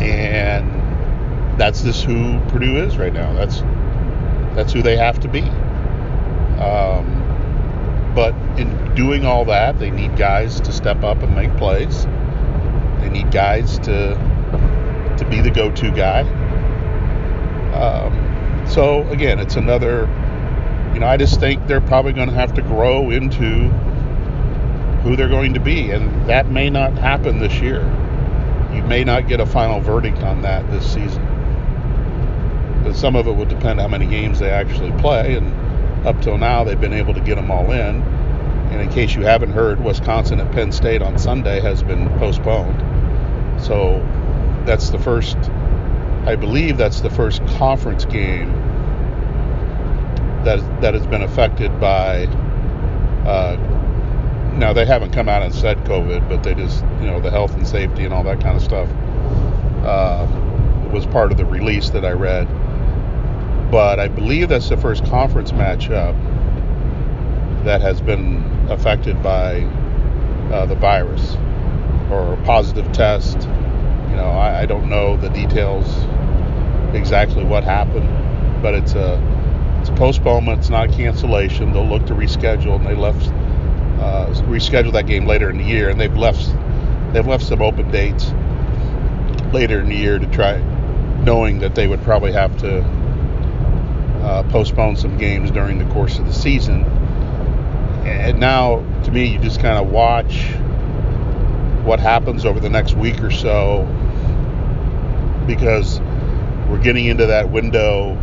And 0.00 1.58
that's 1.58 1.82
just 1.82 2.04
who 2.04 2.38
Purdue 2.48 2.76
is 2.78 2.96
right 2.96 3.12
now. 3.12 3.32
That's 3.32 3.60
that's 4.54 4.72
who 4.72 4.82
they 4.82 4.96
have 4.96 5.18
to 5.20 5.28
be. 5.28 5.42
Um, 6.60 8.12
but 8.14 8.34
in 8.58 8.94
doing 8.94 9.24
all 9.24 9.44
that, 9.46 9.78
they 9.78 9.90
need 9.90 10.16
guys 10.16 10.60
to 10.60 10.72
step 10.72 11.02
up 11.02 11.22
and 11.22 11.34
make 11.34 11.56
plays. 11.56 12.04
They 13.00 13.10
need 13.10 13.32
guys 13.32 13.78
to 13.80 14.14
to 15.18 15.24
be 15.28 15.40
the 15.40 15.50
go-to 15.50 15.90
guy. 15.90 16.20
Um, 17.72 18.66
so 18.66 19.06
again, 19.08 19.38
it's 19.40 19.56
another. 19.56 20.08
You 20.94 21.00
know, 21.00 21.06
I 21.06 21.16
just 21.16 21.40
think 21.40 21.66
they're 21.66 21.80
probably 21.80 22.12
going 22.12 22.28
to 22.28 22.34
have 22.34 22.54
to 22.54 22.62
grow 22.62 23.10
into 23.10 23.68
who 25.02 25.16
they're 25.16 25.28
going 25.28 25.54
to 25.54 25.60
be, 25.60 25.90
and 25.90 26.28
that 26.30 26.48
may 26.48 26.70
not 26.70 26.96
happen 26.96 27.40
this 27.40 27.60
year. 27.60 27.82
You 28.72 28.82
may 28.84 29.02
not 29.02 29.28
get 29.28 29.40
a 29.40 29.46
final 29.46 29.80
verdict 29.80 30.18
on 30.18 30.42
that 30.42 30.70
this 30.70 30.86
season. 30.86 31.22
But 32.84 32.94
some 32.94 33.16
of 33.16 33.26
it 33.26 33.32
will 33.32 33.44
depend 33.44 33.80
on 33.80 33.80
how 33.80 33.88
many 33.88 34.06
games 34.06 34.38
they 34.38 34.50
actually 34.50 34.92
play, 35.00 35.34
and 35.34 36.06
up 36.06 36.22
till 36.22 36.38
now, 36.38 36.62
they've 36.62 36.80
been 36.80 36.92
able 36.92 37.14
to 37.14 37.20
get 37.20 37.34
them 37.34 37.50
all 37.50 37.72
in. 37.72 38.02
And 38.02 38.80
in 38.80 38.88
case 38.90 39.14
you 39.14 39.22
haven't 39.22 39.52
heard, 39.52 39.82
Wisconsin 39.82 40.38
at 40.38 40.52
Penn 40.52 40.70
State 40.70 41.02
on 41.02 41.18
Sunday 41.18 41.60
has 41.60 41.82
been 41.82 42.08
postponed. 42.18 42.80
So 43.60 43.98
that's 44.64 44.90
the 44.90 44.98
first, 44.98 45.36
I 46.24 46.36
believe 46.36 46.76
that's 46.76 47.00
the 47.00 47.10
first 47.10 47.44
conference 47.58 48.04
game 48.04 48.52
that 50.44 50.80
that 50.80 50.94
has 50.94 51.06
been 51.06 51.22
affected 51.22 51.78
by. 51.80 52.24
Uh, 53.26 53.56
now 54.54 54.72
they 54.72 54.86
haven't 54.86 55.12
come 55.12 55.28
out 55.28 55.42
and 55.42 55.52
said 55.52 55.78
COVID, 55.78 56.28
but 56.28 56.44
they 56.44 56.54
just, 56.54 56.84
you 57.00 57.06
know, 57.06 57.20
the 57.20 57.30
health 57.30 57.54
and 57.54 57.66
safety 57.66 58.04
and 58.04 58.14
all 58.14 58.22
that 58.22 58.40
kind 58.40 58.56
of 58.56 58.62
stuff 58.62 58.88
uh, 59.84 60.26
was 60.92 61.06
part 61.06 61.32
of 61.32 61.38
the 61.38 61.44
release 61.44 61.90
that 61.90 62.04
I 62.04 62.12
read 62.12 62.46
but 63.74 63.98
I 63.98 64.06
believe 64.06 64.50
that's 64.50 64.68
the 64.68 64.76
first 64.76 65.04
conference 65.06 65.50
matchup 65.50 66.14
that 67.64 67.80
has 67.80 68.00
been 68.00 68.36
affected 68.70 69.20
by 69.20 69.62
uh, 70.52 70.64
the 70.66 70.76
virus 70.76 71.34
or 72.08 72.34
a 72.34 72.42
positive 72.44 72.92
test. 72.92 73.36
You 73.36 74.14
know, 74.14 74.30
I, 74.30 74.60
I, 74.60 74.66
don't 74.66 74.88
know 74.88 75.16
the 75.16 75.28
details 75.30 75.88
exactly 76.94 77.42
what 77.42 77.64
happened, 77.64 78.62
but 78.62 78.74
it's 78.74 78.94
a 78.94 79.16
it's 79.84 79.90
a 79.90 79.96
postponement. 79.96 80.60
It's 80.60 80.70
not 80.70 80.88
a 80.88 80.92
cancellation. 80.94 81.74
They'll 81.74 81.86
look 81.86 82.06
to 82.06 82.14
reschedule, 82.14 82.76
and 82.76 82.86
they 82.86 82.94
left 82.94 83.26
uh, 84.00 84.32
reschedule 84.48 84.94
that 84.94 85.06
game 85.06 85.26
later 85.26 85.50
in 85.50 85.58
the 85.58 85.64
year, 85.64 85.90
and 85.90 86.00
they've 86.00 86.16
left 86.16 86.48
they've 87.12 87.26
left 87.26 87.44
some 87.44 87.60
open 87.60 87.90
dates 87.90 88.32
later 89.52 89.80
in 89.80 89.90
the 89.90 89.94
year 89.94 90.18
to 90.18 90.26
try, 90.28 90.56
knowing 91.24 91.58
that 91.58 91.74
they 91.74 91.86
would 91.86 92.00
probably 92.00 92.32
have 92.32 92.56
to 92.60 92.80
uh, 94.22 94.42
postpone 94.44 94.96
some 94.96 95.18
games 95.18 95.50
during 95.50 95.76
the 95.76 95.84
course 95.92 96.18
of 96.18 96.24
the 96.24 96.32
season. 96.32 96.84
And 98.06 98.40
now, 98.40 98.78
to 99.02 99.10
me, 99.10 99.26
you 99.26 99.38
just 99.38 99.60
kind 99.60 99.76
of 99.76 99.92
watch 99.92 100.46
what 101.84 102.00
happens 102.00 102.46
over 102.46 102.58
the 102.58 102.70
next 102.70 102.94
week 102.94 103.22
or 103.22 103.30
so 103.30 103.84
because 105.46 106.00
we're 106.70 106.82
getting 106.82 107.04
into 107.04 107.26
that 107.26 107.50
window 107.50 108.16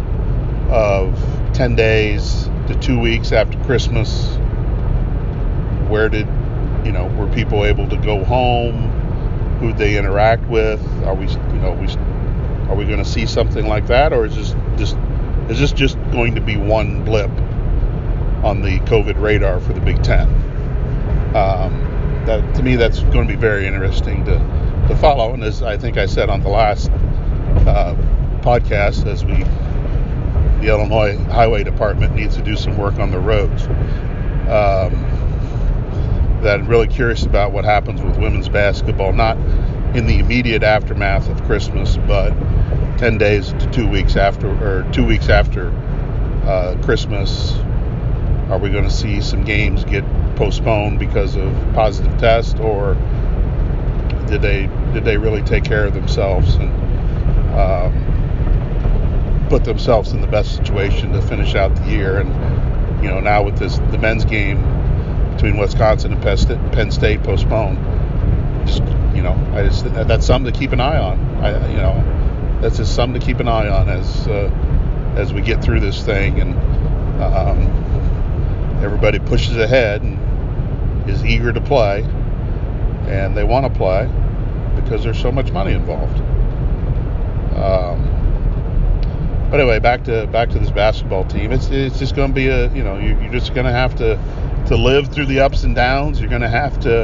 of 0.71 1.30
10 1.61 1.75
days 1.75 2.49
to 2.67 2.75
two 2.81 2.99
weeks 2.99 3.31
after 3.31 3.55
Christmas. 3.65 4.35
Where 5.89 6.09
did, 6.09 6.25
you 6.83 6.91
know, 6.91 7.05
were 7.19 7.31
people 7.35 7.65
able 7.65 7.87
to 7.87 7.97
go 7.97 8.23
home? 8.23 8.89
Who 9.59 9.71
they 9.71 9.95
interact 9.95 10.43
with? 10.49 10.83
Are 11.03 11.13
we, 11.13 11.27
you 11.27 11.61
know, 11.61 11.73
we 11.73 11.85
are 12.67 12.75
we 12.75 12.85
going 12.85 12.97
to 12.97 13.05
see 13.05 13.27
something 13.27 13.67
like 13.67 13.85
that, 13.85 14.11
or 14.11 14.25
is 14.25 14.35
this 14.35 14.55
just 14.75 14.97
is 15.51 15.59
this 15.59 15.71
just 15.71 15.97
going 16.11 16.33
to 16.33 16.41
be 16.41 16.57
one 16.57 17.05
blip 17.05 17.29
on 18.43 18.63
the 18.63 18.79
COVID 18.87 19.21
radar 19.21 19.59
for 19.59 19.73
the 19.73 19.81
Big 19.81 20.01
Ten? 20.01 20.27
Um, 21.35 22.23
that 22.25 22.55
to 22.55 22.63
me, 22.63 22.75
that's 22.75 23.01
going 23.01 23.27
to 23.27 23.33
be 23.35 23.39
very 23.39 23.67
interesting 23.67 24.25
to 24.25 24.39
to 24.87 24.95
follow. 24.95 25.35
And 25.35 25.43
as 25.43 25.61
I 25.61 25.77
think 25.77 25.99
I 25.99 26.07
said 26.07 26.27
on 26.27 26.41
the 26.41 26.49
last 26.49 26.89
uh, 27.67 27.93
podcast, 28.41 29.05
as 29.05 29.23
we 29.23 29.45
the 30.61 30.67
Illinois 30.67 31.17
Highway 31.25 31.63
Department 31.63 32.15
needs 32.15 32.35
to 32.35 32.41
do 32.41 32.55
some 32.55 32.77
work 32.77 32.99
on 32.99 33.11
the 33.11 33.19
roads. 33.19 33.63
Um, 34.47 35.07
that 36.41 36.59
I'm 36.59 36.67
really 36.67 36.87
curious 36.87 37.23
about 37.23 37.51
what 37.51 37.65
happens 37.65 38.01
with 38.01 38.17
women's 38.17 38.49
basketball, 38.49 39.13
not 39.13 39.37
in 39.95 40.07
the 40.07 40.19
immediate 40.19 40.63
aftermath 40.63 41.29
of 41.29 41.43
Christmas, 41.43 41.97
but 42.07 42.31
10 42.97 43.17
days 43.17 43.53
to 43.53 43.69
two 43.71 43.87
weeks 43.87 44.15
after, 44.15 44.47
or 44.47 44.89
two 44.91 45.05
weeks 45.05 45.29
after 45.29 45.69
uh, 46.45 46.77
Christmas, 46.83 47.53
are 48.49 48.57
we 48.57 48.69
going 48.69 48.83
to 48.83 48.89
see 48.89 49.21
some 49.21 49.43
games 49.43 49.83
get 49.85 50.03
postponed 50.35 50.99
because 50.99 51.35
of 51.35 51.53
positive 51.73 52.17
test, 52.17 52.59
or 52.59 52.95
did 54.27 54.41
they 54.41 54.69
did 54.93 55.05
they 55.05 55.17
really 55.17 55.41
take 55.43 55.63
care 55.63 55.85
of 55.85 55.93
themselves 55.93 56.55
and 56.55 56.69
um, 57.53 58.20
put 59.51 59.65
themselves 59.65 60.13
in 60.13 60.21
the 60.21 60.27
best 60.27 60.55
situation 60.55 61.11
to 61.11 61.21
finish 61.21 61.55
out 61.55 61.75
the 61.75 61.89
year? 61.89 62.19
And 62.19 63.03
you 63.03 63.09
know, 63.09 63.19
now 63.19 63.43
with 63.43 63.59
this 63.59 63.77
the 63.91 63.97
men's 63.97 64.23
game 64.23 64.63
between 65.33 65.57
Wisconsin 65.57 66.13
and 66.13 66.71
Penn 66.71 66.89
State 66.89 67.21
postponed, 67.21 67.77
just 68.65 68.81
you 69.13 69.21
know, 69.21 69.33
I 69.53 69.63
just 69.63 69.83
that's 69.83 70.25
something 70.25 70.53
to 70.53 70.57
keep 70.57 70.71
an 70.71 70.79
eye 70.79 70.97
on. 70.97 71.19
I 71.43 71.69
you 71.69 71.77
know 71.77 72.59
that's 72.61 72.77
just 72.77 72.95
something 72.95 73.19
to 73.19 73.25
keep 73.25 73.41
an 73.41 73.49
eye 73.49 73.67
on 73.67 73.89
as 73.89 74.25
uh, 74.29 74.49
as 75.17 75.33
we 75.33 75.41
get 75.41 75.61
through 75.61 75.81
this 75.81 76.01
thing 76.01 76.39
and 76.39 76.53
um, 77.21 78.79
everybody 78.81 79.19
pushes 79.19 79.57
ahead 79.57 80.01
and 80.01 81.09
is 81.09 81.25
eager 81.25 81.51
to 81.51 81.59
play 81.59 82.03
and 83.07 83.35
they 83.35 83.43
want 83.43 83.65
to 83.65 83.77
play 83.77 84.09
because 84.75 85.03
there's 85.03 85.19
so 85.19 85.31
much 85.31 85.51
money 85.51 85.73
involved. 85.73 86.17
Um, 87.57 88.10
but 89.51 89.59
anyway, 89.59 89.79
back 89.79 90.05
to 90.05 90.27
back 90.27 90.49
to 90.51 90.59
this 90.59 90.71
basketball 90.71 91.25
team. 91.25 91.51
It's 91.51 91.67
it's 91.69 91.99
just 91.99 92.15
going 92.15 92.29
to 92.29 92.33
be 92.33 92.47
a 92.47 92.73
you 92.73 92.85
know 92.85 92.97
you, 92.97 93.17
are 93.17 93.31
just 93.31 93.53
going 93.53 93.65
to 93.65 93.71
have 93.71 93.93
to 93.97 94.17
to 94.67 94.77
live 94.77 95.09
through 95.09 95.25
the 95.25 95.41
ups 95.41 95.63
and 95.63 95.75
downs. 95.75 96.21
You're 96.21 96.29
going 96.29 96.41
to 96.41 96.47
have 96.47 96.79
to 96.79 97.03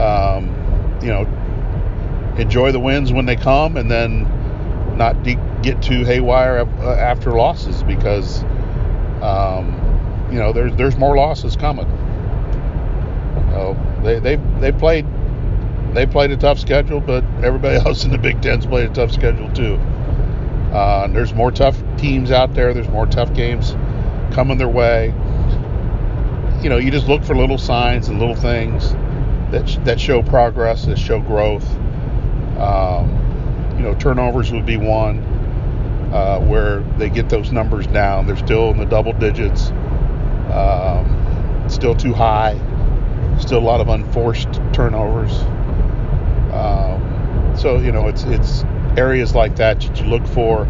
um, 0.00 0.46
you 1.02 1.08
know 1.08 1.22
enjoy 2.38 2.70
the 2.70 2.78
wins 2.78 3.12
when 3.12 3.26
they 3.26 3.34
come, 3.34 3.76
and 3.76 3.90
then 3.90 4.22
not 4.96 5.20
de- 5.24 5.34
get 5.62 5.82
too 5.82 6.04
haywire 6.04 6.60
uh, 6.60 6.94
after 6.94 7.32
losses 7.32 7.82
because 7.82 8.44
um, 9.20 10.28
you 10.30 10.38
know 10.38 10.52
there's 10.52 10.76
there's 10.76 10.96
more 10.96 11.16
losses 11.16 11.56
coming. 11.56 11.86
So 13.50 13.76
they 14.04 14.20
they 14.20 14.36
they 14.60 14.70
played 14.70 15.06
they 15.92 16.06
played 16.06 16.30
a 16.30 16.36
tough 16.36 16.60
schedule, 16.60 17.00
but 17.00 17.24
everybody 17.42 17.76
else 17.84 18.04
in 18.04 18.12
the 18.12 18.18
Big 18.18 18.40
Ten's 18.42 18.64
played 18.64 18.88
a 18.88 18.94
tough 18.94 19.10
schedule 19.10 19.50
too. 19.52 19.80
Uh, 20.74 21.06
there's 21.06 21.32
more 21.32 21.52
tough 21.52 21.80
teams 21.96 22.32
out 22.32 22.52
there. 22.52 22.74
There's 22.74 22.88
more 22.88 23.06
tough 23.06 23.32
games 23.32 23.76
coming 24.34 24.58
their 24.58 24.68
way. 24.68 25.14
You 26.62 26.68
know, 26.68 26.78
you 26.78 26.90
just 26.90 27.06
look 27.06 27.22
for 27.22 27.36
little 27.36 27.58
signs 27.58 28.08
and 28.08 28.18
little 28.18 28.34
things 28.34 28.92
that 29.52 29.68
sh- 29.68 29.78
that 29.84 30.00
show 30.00 30.22
progress, 30.22 30.84
that 30.86 30.98
show 30.98 31.20
growth. 31.20 31.68
Um, 32.58 33.74
you 33.76 33.82
know, 33.82 33.94
turnovers 33.94 34.50
would 34.50 34.66
be 34.66 34.76
one 34.76 35.18
uh, 36.12 36.40
where 36.40 36.80
they 36.98 37.08
get 37.08 37.28
those 37.28 37.52
numbers 37.52 37.86
down. 37.86 38.26
They're 38.26 38.36
still 38.36 38.70
in 38.70 38.78
the 38.78 38.84
double 38.84 39.12
digits, 39.12 39.70
um, 40.50 41.64
still 41.68 41.94
too 41.94 42.12
high, 42.12 42.58
still 43.38 43.58
a 43.58 43.60
lot 43.60 43.80
of 43.80 43.88
unforced 43.88 44.60
turnovers. 44.72 45.32
Um, 46.52 47.54
so 47.56 47.78
you 47.78 47.92
know, 47.92 48.08
it's 48.08 48.24
it's 48.24 48.64
areas 48.96 49.34
like 49.34 49.56
that 49.56 49.80
that 49.80 50.00
you 50.00 50.06
look 50.06 50.26
for. 50.26 50.66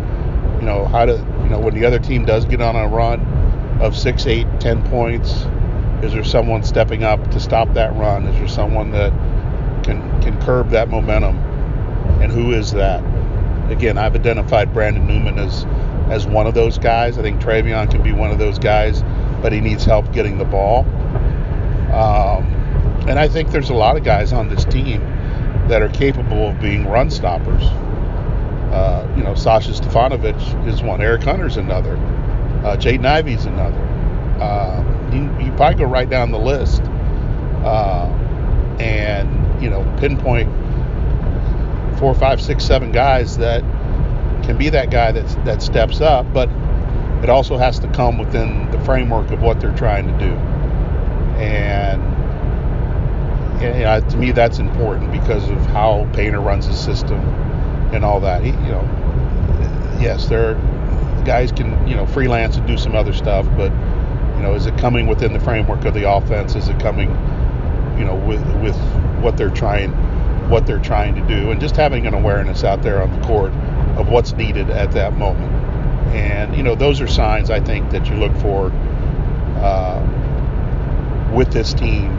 You 0.60 0.66
know 0.66 0.86
how 0.86 1.04
to 1.04 1.12
you 1.12 1.48
know 1.48 1.58
when 1.58 1.74
the 1.74 1.84
other 1.84 1.98
team 1.98 2.24
does 2.24 2.44
get 2.44 2.60
on 2.60 2.76
a 2.76 2.88
run 2.88 3.20
of 3.80 3.96
six, 3.96 4.26
eight, 4.26 4.46
ten 4.60 4.82
points. 4.88 5.46
Is 6.02 6.12
there 6.12 6.24
someone 6.24 6.62
stepping 6.62 7.02
up 7.02 7.30
to 7.30 7.40
stop 7.40 7.72
that 7.74 7.94
run? 7.96 8.26
Is 8.26 8.36
there 8.36 8.48
someone 8.48 8.90
that 8.92 9.12
can 9.84 10.22
can 10.22 10.40
curb 10.42 10.70
that 10.70 10.88
momentum? 10.88 11.36
And 12.20 12.30
who 12.30 12.52
is 12.52 12.72
that? 12.72 13.02
Again, 13.70 13.98
I've 13.98 14.14
identified 14.14 14.72
Brandon 14.72 15.06
Newman 15.06 15.38
as 15.38 15.64
as 16.10 16.26
one 16.26 16.46
of 16.46 16.54
those 16.54 16.78
guys. 16.78 17.18
I 17.18 17.22
think 17.22 17.40
Trevion 17.40 17.90
can 17.90 18.02
be 18.02 18.12
one 18.12 18.30
of 18.30 18.38
those 18.38 18.58
guys, 18.58 19.02
but 19.42 19.52
he 19.52 19.60
needs 19.60 19.84
help 19.84 20.12
getting 20.12 20.38
the 20.38 20.44
ball. 20.44 20.80
Um, 21.94 22.44
and 23.06 23.18
I 23.18 23.28
think 23.28 23.50
there's 23.50 23.70
a 23.70 23.74
lot 23.74 23.96
of 23.96 24.04
guys 24.04 24.32
on 24.32 24.48
this 24.48 24.64
team 24.64 25.00
that 25.68 25.80
are 25.80 25.88
capable 25.88 26.48
of 26.48 26.60
being 26.60 26.86
run 26.86 27.10
stoppers. 27.10 27.62
Uh, 28.74 29.06
you 29.16 29.22
know, 29.22 29.36
Sasha 29.36 29.70
Stefanovic 29.70 30.66
is 30.66 30.82
one. 30.82 31.00
Eric 31.00 31.22
Hunter's 31.22 31.56
another. 31.56 31.96
Uh, 31.96 32.76
Jaden 32.76 33.06
Ivey's 33.06 33.44
another. 33.44 33.78
Uh, 34.42 35.10
you, 35.12 35.46
you 35.46 35.52
probably 35.52 35.78
go 35.78 35.84
right 35.84 36.10
down 36.10 36.32
the 36.32 36.38
list 36.38 36.82
uh, 37.62 38.06
and, 38.80 39.62
you 39.62 39.70
know, 39.70 39.84
pinpoint 40.00 40.50
four, 42.00 42.16
five, 42.16 42.42
six, 42.42 42.64
seven 42.64 42.90
guys 42.90 43.36
that 43.36 43.60
can 44.42 44.58
be 44.58 44.70
that 44.70 44.90
guy 44.90 45.12
that 45.12 45.44
that 45.44 45.62
steps 45.62 46.00
up, 46.00 46.26
but 46.32 46.48
it 47.22 47.30
also 47.30 47.56
has 47.56 47.78
to 47.78 47.88
come 47.92 48.18
within 48.18 48.68
the 48.72 48.80
framework 48.80 49.30
of 49.30 49.40
what 49.40 49.60
they're 49.60 49.76
trying 49.76 50.06
to 50.08 50.18
do. 50.18 50.32
And, 51.40 52.02
and 53.62 54.10
to 54.10 54.16
me, 54.16 54.32
that's 54.32 54.58
important 54.58 55.12
because 55.12 55.48
of 55.48 55.64
how 55.66 56.10
Painter 56.12 56.40
runs 56.40 56.66
his 56.66 56.78
system 56.78 57.20
and 57.94 58.04
all 58.04 58.20
that. 58.20 58.42
He, 58.42 58.50
you 58.50 58.72
know, 58.72 58.82
yes, 60.00 60.26
there 60.26 60.54
guys 61.24 61.50
can 61.50 61.86
you 61.88 61.96
know 61.96 62.06
freelance 62.06 62.56
and 62.56 62.66
do 62.66 62.76
some 62.76 62.94
other 62.94 63.12
stuff, 63.12 63.46
but 63.56 63.72
you 64.36 64.42
know, 64.42 64.54
is 64.54 64.66
it 64.66 64.76
coming 64.78 65.06
within 65.06 65.32
the 65.32 65.40
framework 65.40 65.84
of 65.84 65.94
the 65.94 66.10
offense? 66.10 66.54
Is 66.54 66.68
it 66.68 66.78
coming, 66.80 67.10
you 67.98 68.04
know, 68.04 68.14
with 68.26 68.44
with 68.62 68.76
what 69.22 69.36
they're 69.36 69.50
trying 69.50 69.92
what 70.50 70.66
they're 70.66 70.80
trying 70.80 71.14
to 71.14 71.26
do, 71.26 71.50
and 71.50 71.60
just 71.60 71.76
having 71.76 72.06
an 72.06 72.14
awareness 72.14 72.64
out 72.64 72.82
there 72.82 73.02
on 73.02 73.18
the 73.18 73.26
court 73.26 73.52
of 73.96 74.08
what's 74.08 74.32
needed 74.32 74.70
at 74.70 74.92
that 74.92 75.16
moment. 75.16 75.52
And 76.14 76.54
you 76.56 76.62
know, 76.62 76.74
those 76.74 77.00
are 77.00 77.06
signs 77.06 77.50
I 77.50 77.60
think 77.60 77.90
that 77.90 78.08
you 78.08 78.16
look 78.16 78.36
for 78.36 78.70
uh, 79.56 81.30
with 81.34 81.52
this 81.52 81.72
team. 81.72 82.10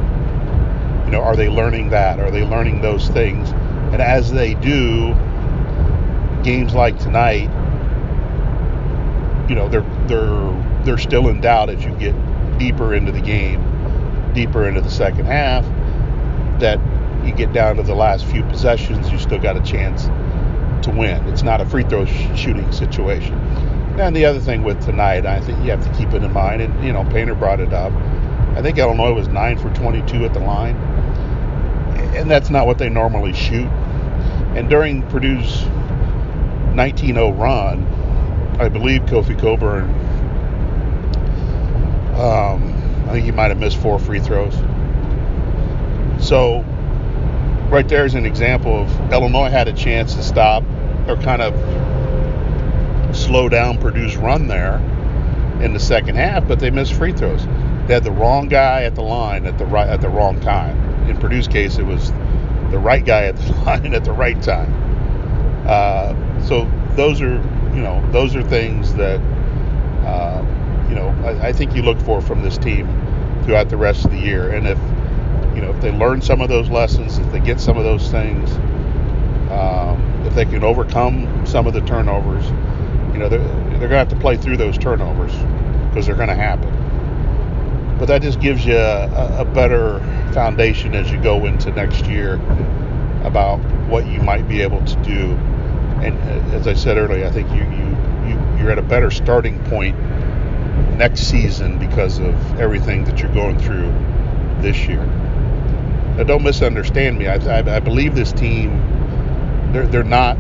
You 1.06 1.12
know, 1.12 1.22
are 1.22 1.36
they 1.36 1.50
learning 1.50 1.90
that? 1.90 2.20
Are 2.20 2.32
they 2.32 2.44
learning 2.44 2.82
those 2.82 3.08
things? 3.10 3.52
And 3.94 4.02
as 4.02 4.32
they 4.32 4.56
do, 4.56 5.14
games 6.46 6.76
like 6.76 6.98
tonight, 7.00 7.50
you 9.50 9.56
know, 9.56 9.68
they're 9.68 9.86
they're 10.08 10.84
they're 10.86 10.98
still 10.98 11.28
in 11.28 11.42
doubt 11.42 11.70
as 11.70 11.84
you 11.84 11.92
get 11.96 12.14
deeper 12.60 12.94
into 12.94 13.12
the 13.12 13.20
game, 13.20 14.32
deeper 14.34 14.68
into 14.68 14.80
the 14.80 14.92
second 14.92 15.26
half. 15.26 15.66
That 16.60 16.80
you 17.26 17.34
get 17.34 17.52
down 17.52 17.76
to 17.78 17.84
the 17.84 17.96
last 17.96 18.26
few 18.28 18.44
possessions, 18.44 19.12
you 19.12 19.18
still 19.18 19.40
got 19.40 19.58
a 19.58 19.62
chance 19.62 20.06
to 20.86 20.92
win. 20.92 21.28
It's 21.28 21.44
not 21.44 21.60
a 21.60 21.66
free 21.66 21.84
throw 21.84 22.06
sh- 22.06 22.28
shooting 22.36 22.72
situation. 22.72 23.34
And 24.00 24.16
the 24.16 24.26
other 24.26 24.40
thing 24.40 24.64
with 24.64 24.82
tonight, 24.84 25.26
I 25.26 25.42
think 25.42 25.58
you 25.64 25.72
have 25.72 25.84
to 25.84 25.98
keep 25.98 26.14
it 26.14 26.24
in 26.24 26.32
mind, 26.32 26.62
and 26.62 26.86
you 26.86 26.94
know, 26.94 27.04
Painter 27.06 27.34
brought 27.36 27.60
it 27.60 27.74
up. 27.74 27.92
I 28.56 28.62
think 28.62 28.78
Illinois 28.78 29.14
was 29.14 29.28
nine 29.28 29.58
for 29.58 29.70
22 29.74 30.24
at 30.24 30.34
the 30.34 30.40
line, 30.40 30.76
and 32.16 32.30
that's 32.30 32.50
not 32.50 32.68
what 32.68 32.78
they 32.78 32.90
normally 32.90 33.34
shoot. 33.34 33.68
And 34.56 34.70
during 34.70 35.02
Purdue's 35.10 35.66
19-0 36.76 37.38
run, 37.40 37.84
I 38.60 38.70
believe 38.70 39.02
Kofi 39.04 39.40
Cockburn. 39.40 39.90
um, 42.16 42.74
I 43.08 43.12
think 43.12 43.26
he 43.26 43.32
might 43.32 43.50
have 43.50 43.60
missed 43.60 43.78
four 43.78 44.00
free 44.00 44.20
throws. 44.20 44.56
So 46.26 46.62
right 47.70 47.88
there 47.88 48.06
is 48.06 48.16
an 48.16 48.26
example 48.26 48.82
of 48.84 49.12
Illinois 49.12 49.50
had 49.50 49.68
a 49.68 49.74
chance 49.74 50.16
to 50.16 50.24
stop 50.24 50.64
or 51.08 51.18
kind 51.18 51.42
of 51.42 51.54
slow 53.16 53.48
down 53.50 53.78
Purdue's 53.78 54.18
run 54.18 54.48
there 54.48 54.78
in 55.62 55.74
the 55.74 55.80
second 55.80 56.16
half, 56.16 56.48
but 56.48 56.60
they 56.60 56.70
missed 56.70 56.94
free 56.94 57.14
throws. 57.14 57.46
They 57.88 57.94
had 57.94 58.04
the 58.04 58.12
wrong 58.12 58.50
guy 58.50 58.84
at 58.84 58.96
the 58.96 59.02
line 59.04 59.46
at 59.46 59.58
the 59.58 59.66
right 59.66 59.88
at 59.88 60.02
the 60.02 60.10
wrong 60.10 60.40
time. 60.42 61.10
In 61.10 61.18
Purdue's 61.18 61.48
case, 61.48 61.78
it 61.78 61.86
was 61.86 62.12
the 62.72 62.80
right 62.80 63.06
guy 63.06 63.26
at 63.26 63.38
the 63.38 63.54
line 63.66 63.94
at 63.94 64.04
the 64.04 64.12
right 64.12 64.42
time. 64.42 64.74
Uh, 65.68 66.35
so 66.46 66.70
those 66.96 67.22
are 67.22 67.36
you 67.74 67.82
know 67.82 68.08
those 68.12 68.36
are 68.36 68.44
things 68.44 68.94
that 68.96 69.20
uh, 70.06 70.46
you 70.90 70.96
know 70.96 71.10
I, 71.26 71.48
I 71.48 71.54
think 71.54 71.76
you 71.76 71.82
look 71.82 72.00
for 72.00 72.22
from 72.22 72.42
this 72.42 72.58
team 72.58 72.88
throughout 73.44 73.70
the 73.70 73.78
rest 73.78 74.06
of 74.06 74.12
the 74.12 74.20
year. 74.20 74.52
And 74.52 74.68
if 74.68 74.78
you 75.56 75.62
know 75.62 75.72
if 75.72 75.82
they 75.82 75.92
learn 75.92 76.22
some 76.22 76.42
of 76.42 76.50
those 76.50 76.70
lessons, 76.70 77.18
if 77.18 77.32
they 77.32 77.40
get 77.40 77.60
some 77.60 77.78
of 77.78 77.84
those 77.84 78.10
things, 78.10 78.52
um, 79.52 80.02
if 80.26 80.34
they 80.34 80.46
can 80.46 80.64
overcome 80.64 81.46
some 81.46 81.68
of 81.68 81.74
the 81.74 81.82
turnovers, 81.82 82.46
you 83.14 83.20
know, 83.20 83.30
they're, 83.30 83.40
they're 83.40 83.88
going 83.88 83.92
to 83.92 83.98
have 83.98 84.10
to 84.10 84.18
play 84.18 84.36
through 84.36 84.58
those 84.58 84.78
turnovers 84.78 85.32
because 85.88 86.06
they're 86.06 86.16
going 86.16 86.28
to 86.28 86.36
happen. 86.36 86.70
But 87.98 88.08
that 88.08 88.22
just 88.22 88.42
gives 88.42 88.66
you 88.66 88.76
a, 88.76 89.38
a, 89.40 89.46
better 89.46 90.00
foundation 90.34 90.94
as 90.94 91.10
you 91.10 91.22
go 91.22 91.46
into 91.46 91.72
next 91.72 92.08
year 92.08 92.34
about 93.24 93.60
what 93.88 94.06
you 94.06 94.20
might 94.22 94.50
be 94.50 94.62
able 94.62 94.84
to 94.84 94.96
do. 95.04 95.38
And 96.04 96.18
uh, 96.18 96.58
as 96.58 96.68
I 96.68 96.74
said 96.74 96.98
earlier, 96.98 97.26
I 97.26 97.32
think 97.32 97.50
you, 97.52 97.64
you, 97.64 98.30
you 98.30 98.58
you're 98.58 98.72
at 98.72 98.80
a 98.80 98.84
better 98.84 99.12
starting 99.12 99.64
point 99.66 99.98
next 100.98 101.22
season 101.22 101.78
because 101.80 102.20
of 102.20 102.60
everything 102.60 103.04
that 103.06 103.20
you're 103.20 103.34
going 103.34 103.60
through 103.60 103.92
this 104.62 104.88
year. 104.88 105.06
Now, 106.16 106.24
don't 106.24 106.44
misunderstand 106.44 107.18
me. 107.18 107.28
I, 107.28 107.36
I, 107.36 107.76
I 107.76 107.80
believe 107.80 108.16
this 108.16 108.32
team 108.32 108.72
they're 109.76 109.88
they're 109.88 110.04
not 110.04 110.38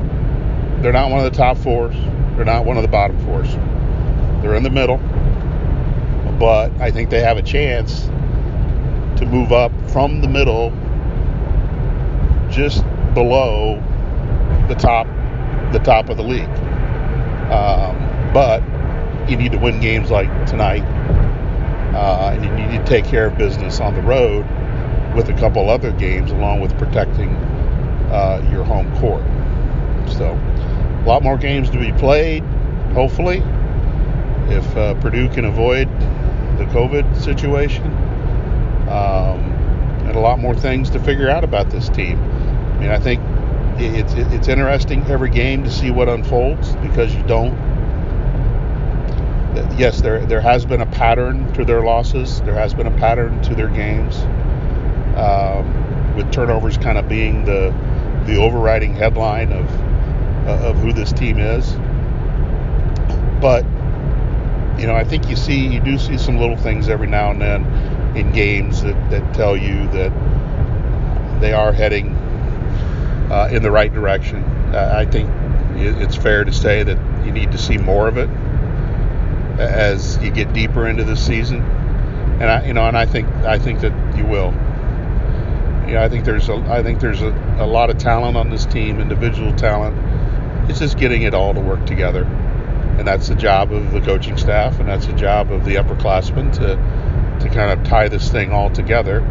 they're 0.81 0.93
not 0.93 1.09
one 1.09 1.25
of 1.25 1.31
the 1.31 1.37
top 1.37 1.57
fours. 1.57 1.95
They're 2.35 2.45
not 2.45 2.65
one 2.65 2.77
of 2.77 2.83
the 2.83 2.89
bottom 2.89 3.17
fours. 3.25 3.51
They're 4.41 4.55
in 4.55 4.63
the 4.63 4.69
middle, 4.69 4.97
but 6.39 6.71
I 6.79 6.91
think 6.91 7.09
they 7.09 7.21
have 7.21 7.37
a 7.37 7.41
chance 7.41 8.05
to 9.19 9.25
move 9.25 9.51
up 9.51 9.71
from 9.89 10.21
the 10.21 10.27
middle 10.27 10.71
just 12.49 12.83
below 13.13 13.81
the 14.67 14.75
top 14.75 15.07
the 15.75 15.83
top 15.83 16.09
of 16.09 16.15
the 16.15 16.23
league. 16.23 16.49
Um, 17.51 18.31
but 18.33 18.63
you 19.29 19.35
need 19.35 19.51
to 19.51 19.57
win 19.57 19.81
games 19.81 20.09
like 20.09 20.29
tonight, 20.47 20.83
uh, 21.93 22.31
and 22.33 22.43
you 22.43 22.51
need 22.51 22.77
to 22.77 22.85
take 22.85 23.05
care 23.05 23.27
of 23.27 23.37
business 23.37 23.79
on 23.79 23.93
the 23.93 24.01
road 24.01 24.45
with 25.15 25.29
a 25.29 25.33
couple 25.33 25.69
other 25.69 25.91
games, 25.91 26.31
along 26.31 26.61
with 26.61 26.77
protecting 26.77 27.29
uh, 28.11 28.47
your 28.51 28.63
home 28.63 28.93
court. 28.99 29.23
So, 30.11 30.31
a 30.31 31.05
lot 31.05 31.23
more 31.23 31.37
games 31.37 31.69
to 31.71 31.79
be 31.79 31.91
played, 31.93 32.43
hopefully, 32.93 33.43
if 34.47 34.77
uh, 34.77 34.93
Purdue 34.95 35.29
can 35.29 35.45
avoid 35.45 35.89
the 36.57 36.65
COVID 36.65 37.21
situation. 37.21 37.85
Um, 38.87 39.51
and 40.05 40.15
a 40.15 40.19
lot 40.19 40.39
more 40.39 40.55
things 40.55 40.89
to 40.91 40.99
figure 40.99 41.29
out 41.29 41.43
about 41.43 41.69
this 41.71 41.89
team. 41.89 42.19
I 42.19 42.79
mean, 42.79 42.89
I 42.91 42.99
think 42.99 43.19
it's 43.77 44.13
it's 44.13 44.47
interesting 44.47 45.03
every 45.07 45.29
game 45.29 45.63
to 45.63 45.71
see 45.71 45.91
what 45.91 46.07
unfolds 46.07 46.75
because 46.77 47.13
you 47.13 47.23
don't. 47.23 47.53
Yes, 49.77 50.01
there 50.01 50.25
there 50.25 50.41
has 50.41 50.65
been 50.65 50.81
a 50.81 50.85
pattern 50.85 51.51
to 51.53 51.65
their 51.65 51.81
losses. 51.81 52.41
There 52.41 52.53
has 52.53 52.73
been 52.73 52.87
a 52.87 52.97
pattern 52.97 53.41
to 53.43 53.55
their 53.55 53.67
games, 53.67 54.17
um, 55.17 56.15
with 56.15 56.31
turnovers 56.31 56.77
kind 56.77 56.97
of 56.97 57.09
being 57.09 57.45
the 57.45 57.73
the 58.25 58.37
overriding 58.37 58.95
headline 58.95 59.51
of 59.51 59.69
uh, 60.47 60.69
of 60.69 60.77
who 60.77 60.93
this 60.93 61.11
team 61.11 61.39
is. 61.39 61.73
But 63.41 63.65
you 64.79 64.87
know, 64.87 64.95
I 64.95 65.03
think 65.03 65.29
you 65.29 65.35
see 65.35 65.67
you 65.67 65.79
do 65.79 65.97
see 65.97 66.17
some 66.17 66.37
little 66.37 66.57
things 66.57 66.87
every 66.87 67.07
now 67.07 67.31
and 67.31 67.41
then 67.41 67.65
in 68.15 68.31
games 68.31 68.81
that, 68.83 69.09
that 69.09 69.33
tell 69.33 69.57
you 69.57 69.87
that 69.89 70.11
they 71.41 71.51
are 71.51 71.73
heading 71.73 72.15
uh, 73.35 73.49
in 73.51 73.61
the 73.61 73.71
right 73.71 73.93
direction. 73.93 74.41
Uh, 74.73 74.93
I 74.95 75.05
think 75.05 75.29
it's 75.75 76.15
fair 76.15 76.45
to 76.45 76.53
say 76.53 76.83
that 76.83 77.25
you 77.25 77.31
need 77.33 77.51
to 77.51 77.57
see 77.57 77.77
more 77.77 78.07
of 78.07 78.17
it 78.17 78.29
as 79.59 80.17
you 80.23 80.31
get 80.31 80.53
deeper 80.53 80.87
into 80.87 81.03
the 81.03 81.17
season. 81.17 81.61
And 81.61 82.45
I, 82.45 82.65
you 82.65 82.73
know, 82.73 82.87
and 82.87 82.97
I 82.97 83.05
think 83.05 83.27
I 83.43 83.59
think 83.59 83.81
that 83.81 84.17
you 84.17 84.25
will 84.25 84.53
you 85.85 85.93
know, 85.93 86.03
I 86.03 86.09
think 86.09 86.23
there's 86.25 86.49
a, 86.49 86.55
I 86.67 86.81
think 86.81 86.99
there's 86.99 87.21
a, 87.21 87.29
a 87.59 87.67
lot 87.67 87.89
of 87.89 87.97
talent 87.97 88.37
on 88.37 88.49
this 88.49 88.65
team, 88.65 88.99
individual 88.99 89.53
talent. 89.55 89.95
It's 90.69 90.79
just 90.79 90.97
getting 90.97 91.23
it 91.23 91.33
all 91.33 91.53
to 91.53 91.59
work 91.59 91.85
together, 91.85 92.23
and 92.23 93.05
that's 93.05 93.27
the 93.27 93.35
job 93.35 93.71
of 93.71 93.91
the 93.91 94.01
coaching 94.01 94.37
staff, 94.37 94.79
and 94.79 94.87
that's 94.87 95.05
the 95.05 95.13
job 95.13 95.51
of 95.51 95.65
the 95.65 95.75
upperclassmen 95.75 96.53
to 96.53 97.39
to 97.45 97.53
kind 97.53 97.77
of 97.77 97.85
tie 97.85 98.07
this 98.07 98.31
thing 98.31 98.51
all 98.51 98.69
together. 98.69 99.21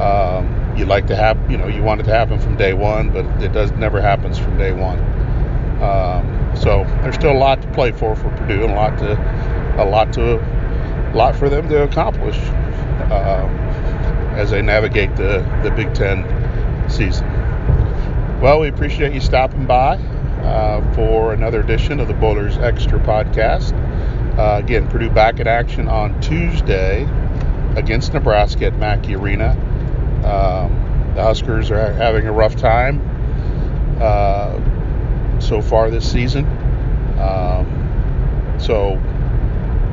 Um, 0.00 0.65
you 0.76 0.84
like 0.84 1.06
to 1.06 1.16
have, 1.16 1.50
you 1.50 1.56
know, 1.56 1.66
you 1.66 1.82
want 1.82 2.00
it 2.00 2.04
to 2.04 2.12
happen 2.12 2.38
from 2.38 2.56
day 2.56 2.74
one, 2.74 3.10
but 3.10 3.24
it 3.42 3.52
does 3.52 3.70
never 3.72 4.00
happens 4.00 4.38
from 4.38 4.58
day 4.58 4.72
one. 4.72 4.98
Um, 5.82 6.52
so 6.56 6.84
there's 7.02 7.14
still 7.14 7.32
a 7.32 7.38
lot 7.38 7.60
to 7.62 7.68
play 7.72 7.92
for 7.92 8.16
for 8.16 8.30
Purdue 8.30 8.64
and 8.64 8.72
a 8.72 8.74
lot 8.74 8.98
to 8.98 9.12
a 9.78 9.84
lot 9.84 10.12
to 10.14 10.36
a 10.36 11.16
lot 11.16 11.36
for 11.36 11.48
them 11.48 11.68
to 11.68 11.82
accomplish 11.82 12.36
uh, 12.38 13.46
as 14.36 14.50
they 14.50 14.62
navigate 14.62 15.14
the 15.16 15.38
the 15.62 15.70
Big 15.70 15.92
Ten 15.94 16.24
season. 16.88 17.26
Well, 18.40 18.60
we 18.60 18.68
appreciate 18.68 19.12
you 19.12 19.20
stopping 19.20 19.66
by 19.66 19.96
uh, 19.96 20.94
for 20.94 21.32
another 21.32 21.60
edition 21.60 22.00
of 22.00 22.08
the 22.08 22.14
Boilers 22.14 22.56
Extra 22.58 22.98
podcast. 23.00 23.72
Uh, 24.38 24.58
again, 24.62 24.88
Purdue 24.88 25.10
back 25.10 25.40
in 25.40 25.46
action 25.46 25.88
on 25.88 26.20
Tuesday 26.20 27.08
against 27.76 28.12
Nebraska 28.12 28.66
at 28.66 28.78
Mackey 28.78 29.14
Arena. 29.14 29.65
Um, 30.26 31.12
the 31.14 31.22
Huskers 31.22 31.70
are 31.70 31.92
having 31.92 32.26
a 32.26 32.32
rough 32.32 32.56
time 32.56 33.00
uh, 34.00 35.40
so 35.40 35.62
far 35.62 35.88
this 35.90 36.10
season. 36.10 36.44
Um, 37.18 38.56
so, 38.58 39.00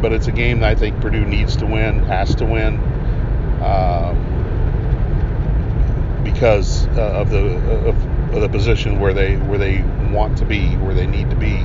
but 0.01 0.11
it's 0.11 0.27
a 0.27 0.31
game 0.31 0.59
that 0.61 0.69
I 0.69 0.75
think 0.75 0.99
Purdue 0.99 1.23
needs 1.23 1.55
to 1.57 1.65
win, 1.65 1.99
has 2.05 2.35
to 2.35 2.45
win, 2.45 2.77
uh, 3.61 4.13
because 6.23 6.87
uh, 6.87 7.21
of 7.21 7.29
the 7.29 7.55
of, 7.87 8.33
of 8.33 8.41
the 8.41 8.49
position 8.49 8.99
where 8.99 9.13
they 9.13 9.37
where 9.37 9.59
they 9.59 9.81
want 10.11 10.37
to 10.39 10.45
be, 10.45 10.75
where 10.77 10.95
they 10.95 11.07
need 11.07 11.29
to 11.29 11.35
be, 11.35 11.55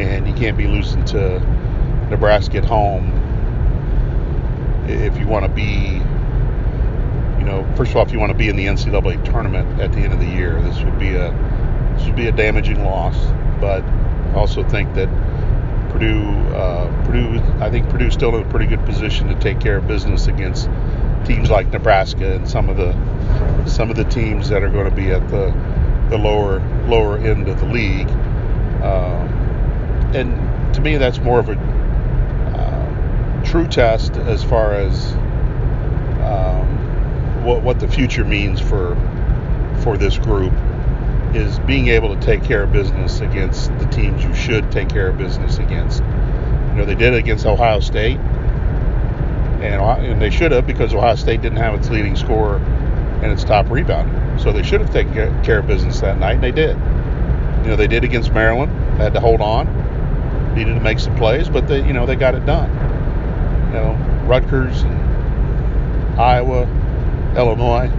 and 0.00 0.28
you 0.28 0.34
can't 0.34 0.56
be 0.56 0.66
losing 0.66 1.04
to 1.06 1.40
Nebraska 2.10 2.58
at 2.58 2.64
home 2.64 3.22
if 4.86 5.18
you 5.18 5.26
want 5.26 5.44
to 5.44 5.50
be 5.50 6.00
know, 7.46 7.66
first 7.76 7.92
of 7.92 7.96
all, 7.96 8.04
if 8.04 8.12
you 8.12 8.18
want 8.18 8.32
to 8.32 8.38
be 8.38 8.48
in 8.48 8.56
the 8.56 8.66
NCAA 8.66 9.24
tournament 9.24 9.80
at 9.80 9.92
the 9.92 10.00
end 10.00 10.12
of 10.12 10.20
the 10.20 10.26
year, 10.26 10.60
this 10.62 10.82
would 10.82 10.98
be 10.98 11.14
a 11.14 11.30
this 11.96 12.06
would 12.06 12.16
be 12.16 12.26
a 12.26 12.32
damaging 12.32 12.84
loss. 12.84 13.16
But 13.60 13.82
I 13.82 14.34
also 14.34 14.62
think 14.68 14.94
that 14.94 15.08
Purdue, 15.90 16.28
uh, 16.54 17.04
Purdue, 17.06 17.40
I 17.60 17.70
think 17.70 17.88
Purdue's 17.88 18.12
still 18.12 18.36
in 18.36 18.46
a 18.46 18.50
pretty 18.50 18.66
good 18.66 18.84
position 18.84 19.28
to 19.28 19.34
take 19.36 19.60
care 19.60 19.78
of 19.78 19.86
business 19.86 20.26
against 20.26 20.68
teams 21.24 21.50
like 21.50 21.68
Nebraska 21.68 22.34
and 22.34 22.48
some 22.48 22.68
of 22.68 22.76
the 22.76 22.92
some 23.66 23.90
of 23.90 23.96
the 23.96 24.04
teams 24.04 24.48
that 24.50 24.62
are 24.62 24.68
going 24.68 24.88
to 24.88 24.94
be 24.94 25.10
at 25.10 25.26
the 25.28 25.54
the 26.10 26.18
lower 26.18 26.60
lower 26.86 27.16
end 27.18 27.48
of 27.48 27.58
the 27.60 27.66
league. 27.66 28.10
Um, 28.82 29.26
and 30.14 30.74
to 30.74 30.80
me, 30.80 30.96
that's 30.96 31.18
more 31.18 31.38
of 31.38 31.48
a 31.48 31.56
uh, 31.56 33.44
true 33.44 33.66
test 33.66 34.16
as 34.16 34.44
far 34.44 34.74
as 34.74 35.14
um, 36.22 36.75
what 37.46 37.62
what 37.62 37.78
the 37.78 37.88
future 37.88 38.24
means 38.24 38.60
for 38.60 38.96
for 39.82 39.96
this 39.96 40.18
group 40.18 40.52
is 41.32 41.58
being 41.60 41.88
able 41.88 42.14
to 42.14 42.20
take 42.20 42.42
care 42.42 42.64
of 42.64 42.72
business 42.72 43.20
against 43.20 43.68
the 43.78 43.86
teams 43.86 44.24
you 44.24 44.34
should 44.34 44.70
take 44.72 44.88
care 44.88 45.08
of 45.08 45.18
business 45.18 45.58
against. 45.58 46.00
You 46.00 46.82
know, 46.82 46.84
they 46.84 46.94
did 46.94 47.14
it 47.14 47.18
against 47.18 47.46
Ohio 47.46 47.80
State, 47.80 48.18
and, 48.18 49.80
and 49.80 50.20
they 50.20 50.30
should 50.30 50.52
have 50.52 50.66
because 50.66 50.92
Ohio 50.92 51.14
State 51.14 51.42
didn't 51.42 51.58
have 51.58 51.74
its 51.74 51.88
leading 51.88 52.16
scorer 52.16 52.56
and 53.22 53.30
its 53.30 53.44
top 53.44 53.66
rebounder. 53.66 54.40
So 54.40 54.52
they 54.52 54.62
should 54.62 54.80
have 54.80 54.90
taken 54.90 55.12
care 55.44 55.60
of 55.60 55.66
business 55.66 56.00
that 56.00 56.18
night, 56.18 56.34
and 56.34 56.42
they 56.42 56.52
did. 56.52 56.76
You 57.62 57.70
know, 57.70 57.76
they 57.76 57.86
did 57.86 58.02
against 58.02 58.32
Maryland. 58.32 58.72
Had 58.98 59.14
to 59.14 59.20
hold 59.20 59.40
on, 59.40 60.54
needed 60.54 60.74
to 60.74 60.80
make 60.80 60.98
some 60.98 61.16
plays, 61.16 61.48
but 61.48 61.68
they, 61.68 61.86
you 61.86 61.92
know, 61.92 62.06
they 62.06 62.16
got 62.16 62.34
it 62.34 62.44
done. 62.44 62.70
You 63.68 63.74
know, 63.74 64.24
Rutgers 64.26 64.82
and 64.82 66.20
Iowa 66.20 66.66
Illinois, 67.36 67.90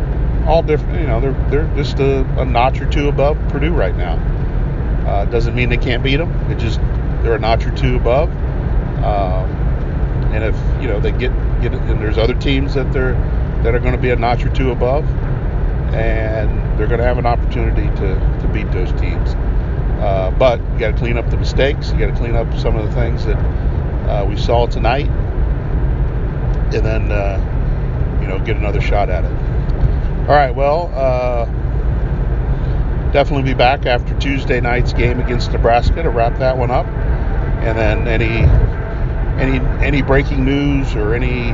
all 0.48 0.64
different. 0.64 1.00
You 1.00 1.08
know, 1.08 1.20
they're 1.20 1.50
they're 1.50 1.76
just 1.76 2.00
a, 2.00 2.22
a 2.40 2.46
notch 2.46 2.82
or 2.82 2.90
two 2.90 3.10
above 3.10 3.38
Purdue 3.50 3.74
right 3.74 3.96
now. 3.96 4.16
Uh, 5.08 5.26
doesn't 5.26 5.56
mean 5.56 5.70
they 5.70 5.78
can't 5.78 6.04
beat 6.04 6.18
them. 6.18 6.32
It 6.52 6.58
just 6.58 6.80
they're 7.22 7.36
a 7.36 7.40
notch 7.40 7.66
or 7.66 7.76
two 7.76 7.96
above. 7.96 8.30
Um, 9.04 9.50
and 10.34 10.44
if 10.44 10.56
you 10.82 10.88
know 10.88 11.00
they 11.00 11.12
get 11.12 11.32
get 11.62 11.74
and 11.74 12.02
there's 12.02 12.18
other 12.18 12.36
teams 12.36 12.74
that 12.74 12.92
they're 12.92 13.14
that 13.64 13.74
are 13.74 13.80
going 13.80 13.96
to 13.96 14.02
be 14.02 14.10
a 14.10 14.16
notch 14.16 14.44
or 14.44 14.50
two 14.50 14.72
above, 14.72 15.06
and 15.94 16.80
they're 16.80 16.88
going 16.88 17.00
to 17.00 17.06
have 17.06 17.18
an 17.18 17.26
opportunity 17.26 17.88
to 17.98 18.16
to 18.42 18.50
beat 18.54 18.72
those 18.72 18.92
teams. 19.00 19.36
Uh, 20.00 20.32
but 20.38 20.60
you 20.74 20.80
got 20.80 20.92
to 20.92 20.98
clean 20.98 21.18
up 21.18 21.30
the 21.30 21.38
mistakes. 21.38 21.92
You 21.92 22.00
got 22.00 22.08
to 22.08 22.16
clean 22.16 22.36
up 22.36 22.54
some 22.60 22.76
of 22.76 22.86
the 22.86 22.92
things 22.94 23.26
that 23.26 23.38
uh, 24.08 24.26
we 24.28 24.38
saw 24.38 24.68
tonight, 24.68 25.08
and 26.74 26.86
then 26.86 27.12
uh, 27.12 27.57
you 28.28 28.34
know, 28.38 28.44
get 28.44 28.58
another 28.58 28.82
shot 28.82 29.10
at 29.10 29.24
it. 29.24 29.32
All 30.28 30.36
right, 30.36 30.54
well, 30.54 30.92
uh, 30.94 31.46
definitely 33.12 33.44
be 33.44 33.54
back 33.54 33.86
after 33.86 34.18
Tuesday 34.20 34.60
night's 34.60 34.92
game 34.92 35.20
against 35.22 35.52
Nebraska 35.54 36.04
to 36.04 36.10
wrap 36.10 36.38
that 36.40 36.58
one 36.58 36.70
up, 36.70 36.86
and 36.88 37.78
then 37.78 38.08
any 38.08 38.46
any 39.42 39.60
any 39.86 40.02
breaking 40.02 40.44
news 40.44 40.94
or 40.96 41.14
any 41.14 41.52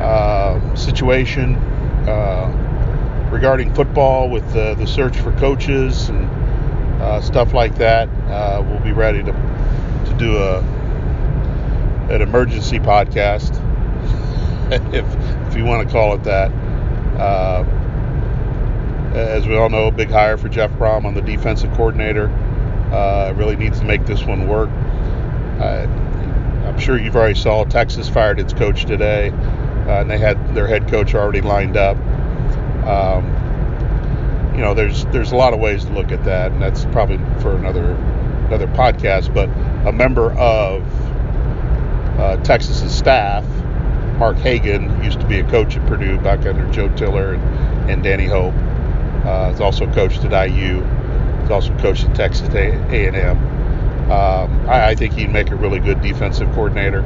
uh, 0.00 0.74
situation 0.76 1.56
uh, 2.06 3.28
regarding 3.32 3.74
football 3.74 4.30
with 4.30 4.52
the, 4.52 4.74
the 4.74 4.86
search 4.86 5.16
for 5.16 5.32
coaches 5.38 6.08
and 6.08 6.30
uh, 7.02 7.20
stuff 7.20 7.52
like 7.52 7.74
that, 7.76 8.08
uh, 8.28 8.62
we'll 8.64 8.78
be 8.80 8.92
ready 8.92 9.24
to 9.24 9.32
to 10.06 10.14
do 10.18 10.36
a 10.36 10.60
an 12.10 12.22
emergency 12.22 12.78
podcast 12.78 13.64
if 14.92 14.94
if 14.94 15.37
you 15.58 15.64
want 15.64 15.86
to 15.86 15.92
call 15.92 16.14
it 16.14 16.22
that. 16.24 16.50
Uh, 17.18 17.64
as 19.14 19.46
we 19.48 19.56
all 19.56 19.68
know, 19.68 19.90
big 19.90 20.08
hire 20.08 20.36
for 20.38 20.48
Jeff 20.48 20.70
Brohm 20.72 21.04
on 21.04 21.14
the 21.14 21.20
defensive 21.20 21.72
coordinator. 21.72 22.28
Uh, 22.92 23.34
really 23.36 23.56
needs 23.56 23.80
to 23.80 23.84
make 23.84 24.06
this 24.06 24.24
one 24.24 24.46
work. 24.46 24.70
Uh, 25.60 25.86
I'm 26.66 26.78
sure 26.78 26.98
you've 26.98 27.16
already 27.16 27.34
saw 27.34 27.64
Texas 27.64 28.08
fired 28.08 28.38
its 28.38 28.52
coach 28.52 28.84
today, 28.84 29.30
uh, 29.30 30.00
and 30.00 30.10
they 30.10 30.18
had 30.18 30.54
their 30.54 30.66
head 30.66 30.88
coach 30.88 31.14
already 31.14 31.40
lined 31.40 31.76
up. 31.76 31.96
Um, 32.86 33.34
you 34.54 34.60
know, 34.60 34.74
there's 34.74 35.04
there's 35.06 35.32
a 35.32 35.36
lot 35.36 35.52
of 35.52 35.60
ways 35.60 35.84
to 35.84 35.92
look 35.92 36.12
at 36.12 36.24
that, 36.24 36.52
and 36.52 36.62
that's 36.62 36.84
probably 36.86 37.18
for 37.42 37.56
another 37.56 37.92
another 38.46 38.68
podcast. 38.68 39.34
But 39.34 39.48
a 39.86 39.92
member 39.92 40.32
of 40.32 40.82
uh, 42.18 42.36
Texas's 42.42 42.96
staff 42.96 43.44
Mark 44.18 44.36
Hagen 44.38 45.02
used 45.04 45.20
to 45.20 45.26
be 45.26 45.38
a 45.38 45.48
coach 45.48 45.76
at 45.76 45.86
Purdue 45.86 46.18
back 46.18 46.44
under 46.44 46.68
Joe 46.72 46.88
Tiller 46.96 47.34
and, 47.34 47.90
and 47.90 48.02
Danny 48.02 48.26
Hope. 48.26 48.54
Uh, 49.24 49.50
he's 49.50 49.60
also 49.60 49.90
coached 49.92 50.24
at 50.24 50.50
IU. 50.50 50.82
He's 51.42 51.50
also 51.50 51.76
coached 51.78 52.04
at 52.04 52.16
Texas 52.16 52.48
A&M. 52.48 53.38
Um, 54.10 54.68
I, 54.68 54.88
I, 54.88 54.94
think 54.94 55.12
he'd 55.12 55.30
make 55.30 55.50
a 55.50 55.54
really 55.54 55.80
good 55.80 56.00
defensive 56.00 56.50
coordinator, 56.52 57.02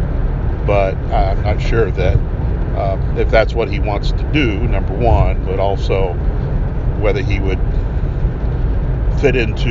but 0.67 0.95
I'm 1.13 1.43
not 1.43 1.61
sure 1.61 1.91
that 1.91 2.17
uh, 2.77 3.15
if 3.19 3.29
that's 3.29 3.55
what 3.55 3.69
he 3.69 3.81
wants 3.81 4.13
to 4.13 4.31
do, 4.33 4.61
number 4.69 4.95
one, 4.95 5.45
but 5.45 5.59
also 5.59 6.15
whether 7.01 7.21
he 7.21 7.41
would 7.41 7.59
fit 9.21 9.37
into, 9.37 9.71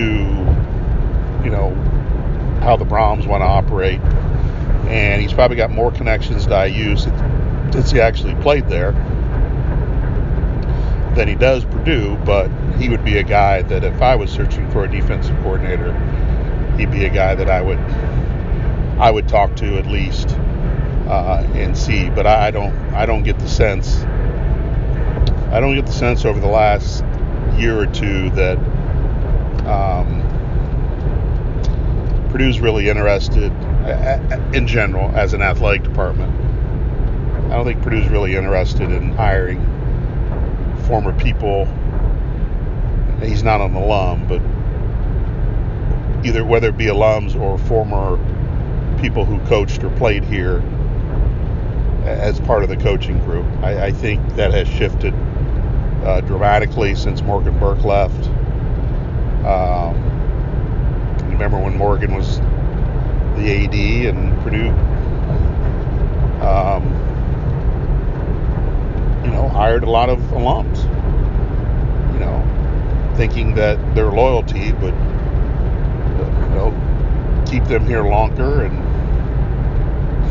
you 1.44 1.50
know, 1.50 1.74
how 2.62 2.76
the 2.78 2.86
Brohms 2.86 3.26
want 3.26 3.42
to 3.42 3.46
operate. 3.46 4.02
And 4.92 5.22
he's 5.22 5.34
probably 5.34 5.56
got 5.56 5.72
more 5.72 5.92
connections 5.92 6.46
to 6.48 6.68
IU 6.68 6.98
since 6.98 7.92
he 7.92 8.02
actually 8.02 8.36
played 8.36 8.68
there 8.68 8.92
than 11.16 11.28
he 11.28 11.36
does 11.36 11.64
Purdue, 11.66 12.18
but 12.26 12.50
he 12.78 12.90
would 12.90 13.04
be 13.04 13.18
a 13.18 13.24
guy 13.24 13.62
that 13.62 13.84
if 13.84 14.02
I 14.02 14.16
was 14.16 14.30
searching 14.30 14.70
for 14.72 14.84
a 14.84 14.92
defensive 14.92 15.36
coordinator, 15.38 15.94
he'd 16.78 16.92
be 16.92 17.06
a 17.06 17.10
guy 17.10 17.36
that 17.36 17.50
I 17.50 17.62
would 17.62 17.80
I 19.00 19.10
would 19.10 19.28
talk 19.28 19.56
to 19.58 19.78
at 19.78 19.88
least 19.88 20.30
uh, 21.08 21.48
and 21.54 21.78
see. 21.78 22.10
But 22.10 22.28
I 22.28 22.52
don't 22.52 22.76
I 22.94 23.06
don't 23.06 23.24
get 23.24 23.40
the 23.40 23.48
sense 23.48 24.04
I 25.52 25.60
don't 25.60 25.76
get 25.76 25.86
the 25.86 25.92
sense 25.92 26.24
over 26.24 26.40
the 26.40 26.48
last 26.48 27.04
year 27.58 27.78
or 27.78 27.86
two 27.88 28.30
that 28.32 28.58
um, 29.68 30.22
Purdue's 32.32 32.62
really 32.62 32.88
interested 32.88 33.52
in 34.54 34.68
general 34.68 35.10
as 35.16 35.34
an 35.34 35.42
athletic 35.42 35.84
department 35.84 36.32
I 37.52 37.56
don't 37.56 37.66
think 37.66 37.82
Purdue's 37.82 38.08
really 38.08 38.38
interested 38.38 38.90
in 38.90 39.12
hiring 39.12 39.60
former 40.88 41.12
people. 41.20 41.66
He's 43.22 43.44
not 43.44 43.60
an 43.60 43.76
alum, 43.76 44.26
but 44.26 44.42
either 46.26 46.46
whether 46.46 46.70
it 46.70 46.78
be 46.78 46.86
alums 46.86 47.38
or 47.38 47.58
former 47.58 48.18
people 49.02 49.26
who 49.26 49.38
coached 49.50 49.84
or 49.84 49.90
played 49.98 50.24
here 50.24 50.60
as 52.06 52.40
part 52.40 52.64
of 52.64 52.70
the 52.70 52.78
coaching 52.78 53.20
group. 53.26 53.46
I, 53.62 53.88
I 53.88 53.92
think 53.92 54.26
that 54.36 54.54
has 54.54 54.70
shifted 54.70 55.14
uh, 56.06 56.22
dramatically 56.22 56.96
since 56.96 57.22
Morgan 57.22 57.60
Burke 57.60 57.84
left. 57.84 58.28
Um, 59.46 60.02
remember 61.30 61.60
when 61.60 61.76
Morgan 61.76 62.16
was 62.16 62.40
the 63.42 63.66
AD 63.66 64.16
and 64.16 64.42
Purdue 64.44 64.70
um, 66.42 66.84
you 69.24 69.32
know, 69.32 69.48
hired 69.48 69.84
a 69.84 69.90
lot 69.90 70.10
of 70.10 70.20
alums, 70.32 70.84
you 72.14 72.20
know, 72.20 73.14
thinking 73.16 73.54
that 73.56 73.78
their 73.94 74.12
loyalty 74.12 74.74
would 74.74 74.96
you 74.96 76.56
know, 76.56 77.44
keep 77.48 77.64
them 77.66 77.86
here 77.86 78.04
longer, 78.04 78.64
and 78.64 78.78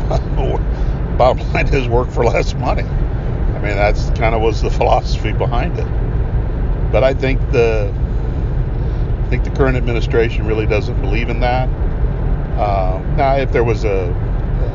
bottom 1.17 1.53
line 1.53 1.73
is 1.73 1.87
work 1.87 2.09
for 2.09 2.25
less 2.25 2.53
money. 2.55 2.83
I 2.83 3.59
mean, 3.61 3.75
that's 3.75 4.09
kind 4.11 4.35
of 4.35 4.41
was 4.41 4.61
the 4.61 4.69
philosophy 4.79 5.31
behind 5.31 5.79
it. 5.79 5.87
But 6.91 7.05
I 7.05 7.13
think 7.13 7.39
the 7.51 7.93
I 9.23 9.29
think 9.29 9.45
the 9.45 9.51
current 9.51 9.77
administration 9.77 10.45
really 10.45 10.65
doesn't 10.65 10.99
believe 10.99 11.29
in 11.29 11.39
that. 11.39 11.69
Uh, 12.57 13.01
now, 13.15 13.35
if 13.35 13.51
there 13.51 13.63
was 13.63 13.85
a 13.85 14.11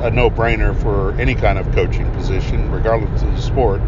a 0.02 0.10
no-brainer 0.10 0.78
for 0.82 1.12
any 1.18 1.34
kind 1.34 1.58
of 1.58 1.70
coaching 1.72 2.10
position, 2.12 2.70
regardless 2.70 3.22
of 3.22 3.34
the 3.34 3.40
sport, 3.40 3.80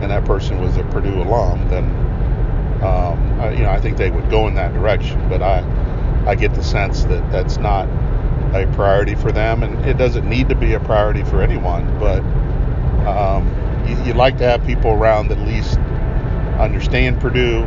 and 0.00 0.10
that 0.10 0.24
person 0.24 0.60
was 0.60 0.76
a 0.76 0.84
Purdue 0.84 1.22
alum, 1.22 1.68
then 1.68 1.84
um, 2.82 3.40
I, 3.40 3.52
you 3.52 3.62
know 3.62 3.70
I 3.70 3.80
think 3.80 3.96
they 3.96 4.10
would 4.10 4.30
go 4.30 4.48
in 4.48 4.54
that 4.54 4.72
direction. 4.72 5.28
But 5.28 5.42
I 5.42 5.64
I 6.26 6.34
get 6.34 6.54
the 6.54 6.62
sense 6.62 7.04
that 7.04 7.30
that's 7.30 7.58
not 7.58 7.88
a 8.54 8.70
priority 8.74 9.14
for 9.14 9.32
them, 9.32 9.62
and 9.62 9.84
it 9.84 9.98
doesn't 9.98 10.28
need 10.28 10.48
to 10.48 10.54
be 10.54 10.74
a 10.74 10.80
priority 10.80 11.24
for 11.24 11.42
anyone. 11.42 11.98
But 11.98 12.20
um, 13.06 13.46
you, 13.86 13.96
would 14.04 14.16
like 14.16 14.38
to 14.38 14.44
have 14.44 14.64
people 14.64 14.92
around 14.92 15.28
that 15.28 15.38
at 15.38 15.46
least 15.46 15.78
understand 16.58 17.20
Purdue, 17.20 17.62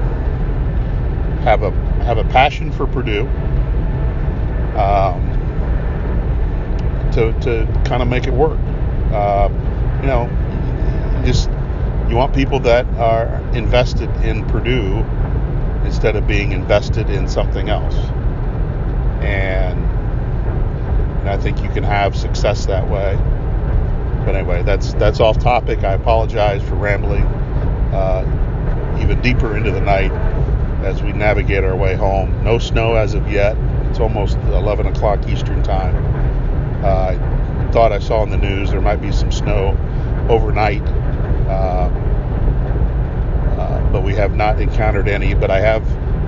have 1.43 1.63
a 1.63 1.71
have 2.03 2.17
a 2.17 2.23
passion 2.25 2.71
for 2.71 2.87
Purdue, 2.87 3.27
um, 4.77 5.32
to 7.13 7.33
to 7.41 7.81
kind 7.85 8.01
of 8.01 8.07
make 8.07 8.27
it 8.27 8.33
work. 8.33 8.59
Uh, 9.11 9.49
you 10.01 10.07
know, 10.07 10.27
just 11.25 11.49
you 12.09 12.15
want 12.15 12.33
people 12.33 12.59
that 12.61 12.85
are 12.95 13.27
invested 13.55 14.09
in 14.23 14.45
Purdue 14.45 15.03
instead 15.85 16.15
of 16.15 16.27
being 16.27 16.51
invested 16.51 17.09
in 17.09 17.27
something 17.27 17.69
else. 17.69 17.95
And, 19.23 19.79
and 21.19 21.29
I 21.29 21.37
think 21.37 21.61
you 21.61 21.69
can 21.69 21.83
have 21.83 22.15
success 22.15 22.65
that 22.65 22.89
way. 22.89 23.15
But 24.25 24.35
anyway, 24.35 24.63
that's 24.63 24.93
that's 24.93 25.19
off 25.19 25.37
topic. 25.39 25.83
I 25.83 25.93
apologize 25.93 26.63
for 26.63 26.75
rambling 26.75 27.23
uh, 27.93 28.99
even 29.01 29.21
deeper 29.21 29.57
into 29.57 29.71
the 29.71 29.81
night 29.81 30.11
as 30.83 31.01
we 31.01 31.13
navigate 31.13 31.63
our 31.63 31.75
way 31.75 31.95
home. 31.95 32.43
No 32.43 32.57
snow 32.57 32.95
as 32.95 33.13
of 33.13 33.29
yet. 33.31 33.57
It's 33.89 33.99
almost 33.99 34.37
11 34.37 34.87
o'clock 34.87 35.27
Eastern 35.27 35.61
time. 35.63 35.95
I 36.83 37.71
thought 37.71 37.91
I 37.91 37.99
saw 37.99 38.23
in 38.23 38.29
the 38.29 38.37
news 38.37 38.71
there 38.71 38.81
might 38.81 39.01
be 39.01 39.11
some 39.11 39.31
snow 39.31 39.77
overnight, 40.29 40.81
uh, 40.81 41.89
uh, 43.59 43.91
but 43.91 44.03
we 44.03 44.13
have 44.15 44.35
not 44.35 44.59
encountered 44.61 45.07
any. 45.07 45.33
But 45.33 45.51
I 45.51 45.59
have 45.59 45.83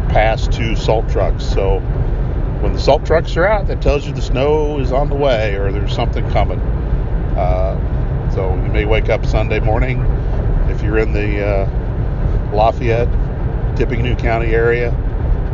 passed 0.09 0.51
two 0.51 0.75
salt 0.75 1.09
trucks, 1.09 1.43
so 1.45 1.79
when 2.61 2.73
the 2.73 2.79
salt 2.79 3.05
trucks 3.05 3.37
are 3.37 3.45
out, 3.45 3.67
that 3.67 3.81
tells 3.81 4.07
you 4.07 4.13
the 4.13 4.21
snow 4.21 4.79
is 4.79 4.91
on 4.91 5.09
the 5.09 5.15
way 5.15 5.55
or 5.55 5.71
there's 5.71 5.93
something 5.93 6.27
coming. 6.31 6.59
Uh, 7.37 8.31
so 8.33 8.55
you 8.55 8.71
may 8.71 8.85
wake 8.85 9.09
up 9.09 9.25
Sunday 9.25 9.59
morning 9.59 9.99
if 10.69 10.81
you're 10.81 10.97
in 10.97 11.13
the 11.13 11.45
uh, 11.45 12.51
Lafayette, 12.53 13.09
Tippecanoe 13.77 14.15
County 14.15 14.55
area 14.55 14.89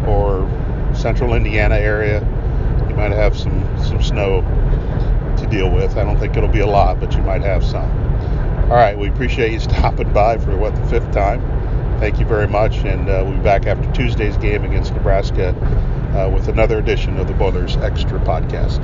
or 0.07 0.47
central 0.95 1.33
Indiana 1.33 1.75
area. 1.75 2.19
You 2.87 2.95
might 2.95 3.11
have 3.11 3.37
some 3.37 3.61
some 3.83 4.01
snow 4.01 4.41
deal 5.51 5.69
with. 5.69 5.97
I 5.97 6.03
don't 6.03 6.17
think 6.17 6.35
it'll 6.35 6.49
be 6.49 6.61
a 6.61 6.67
lot, 6.67 6.99
but 6.99 7.13
you 7.13 7.21
might 7.21 7.41
have 7.41 7.63
some. 7.63 7.89
All 8.63 8.77
right, 8.77 8.97
we 8.97 9.09
appreciate 9.09 9.51
you 9.51 9.59
stopping 9.69 10.11
by 10.13 10.37
for 10.37 10.55
what 10.57 10.75
the 10.75 10.85
fifth 10.85 11.11
time. 11.11 11.41
Thank 11.99 12.19
you 12.19 12.25
very 12.25 12.47
much, 12.47 12.77
and 12.77 13.07
uh, 13.09 13.23
we'll 13.25 13.37
be 13.37 13.43
back 13.43 13.67
after 13.67 13.91
Tuesday's 13.93 14.37
game 14.37 14.63
against 14.63 14.93
Nebraska 14.93 15.49
uh, 16.15 16.29
with 16.29 16.47
another 16.47 16.79
edition 16.79 17.17
of 17.17 17.27
the 17.27 17.33
Boilers 17.33 17.77
Extra 17.77 18.19
podcast. 18.21 18.79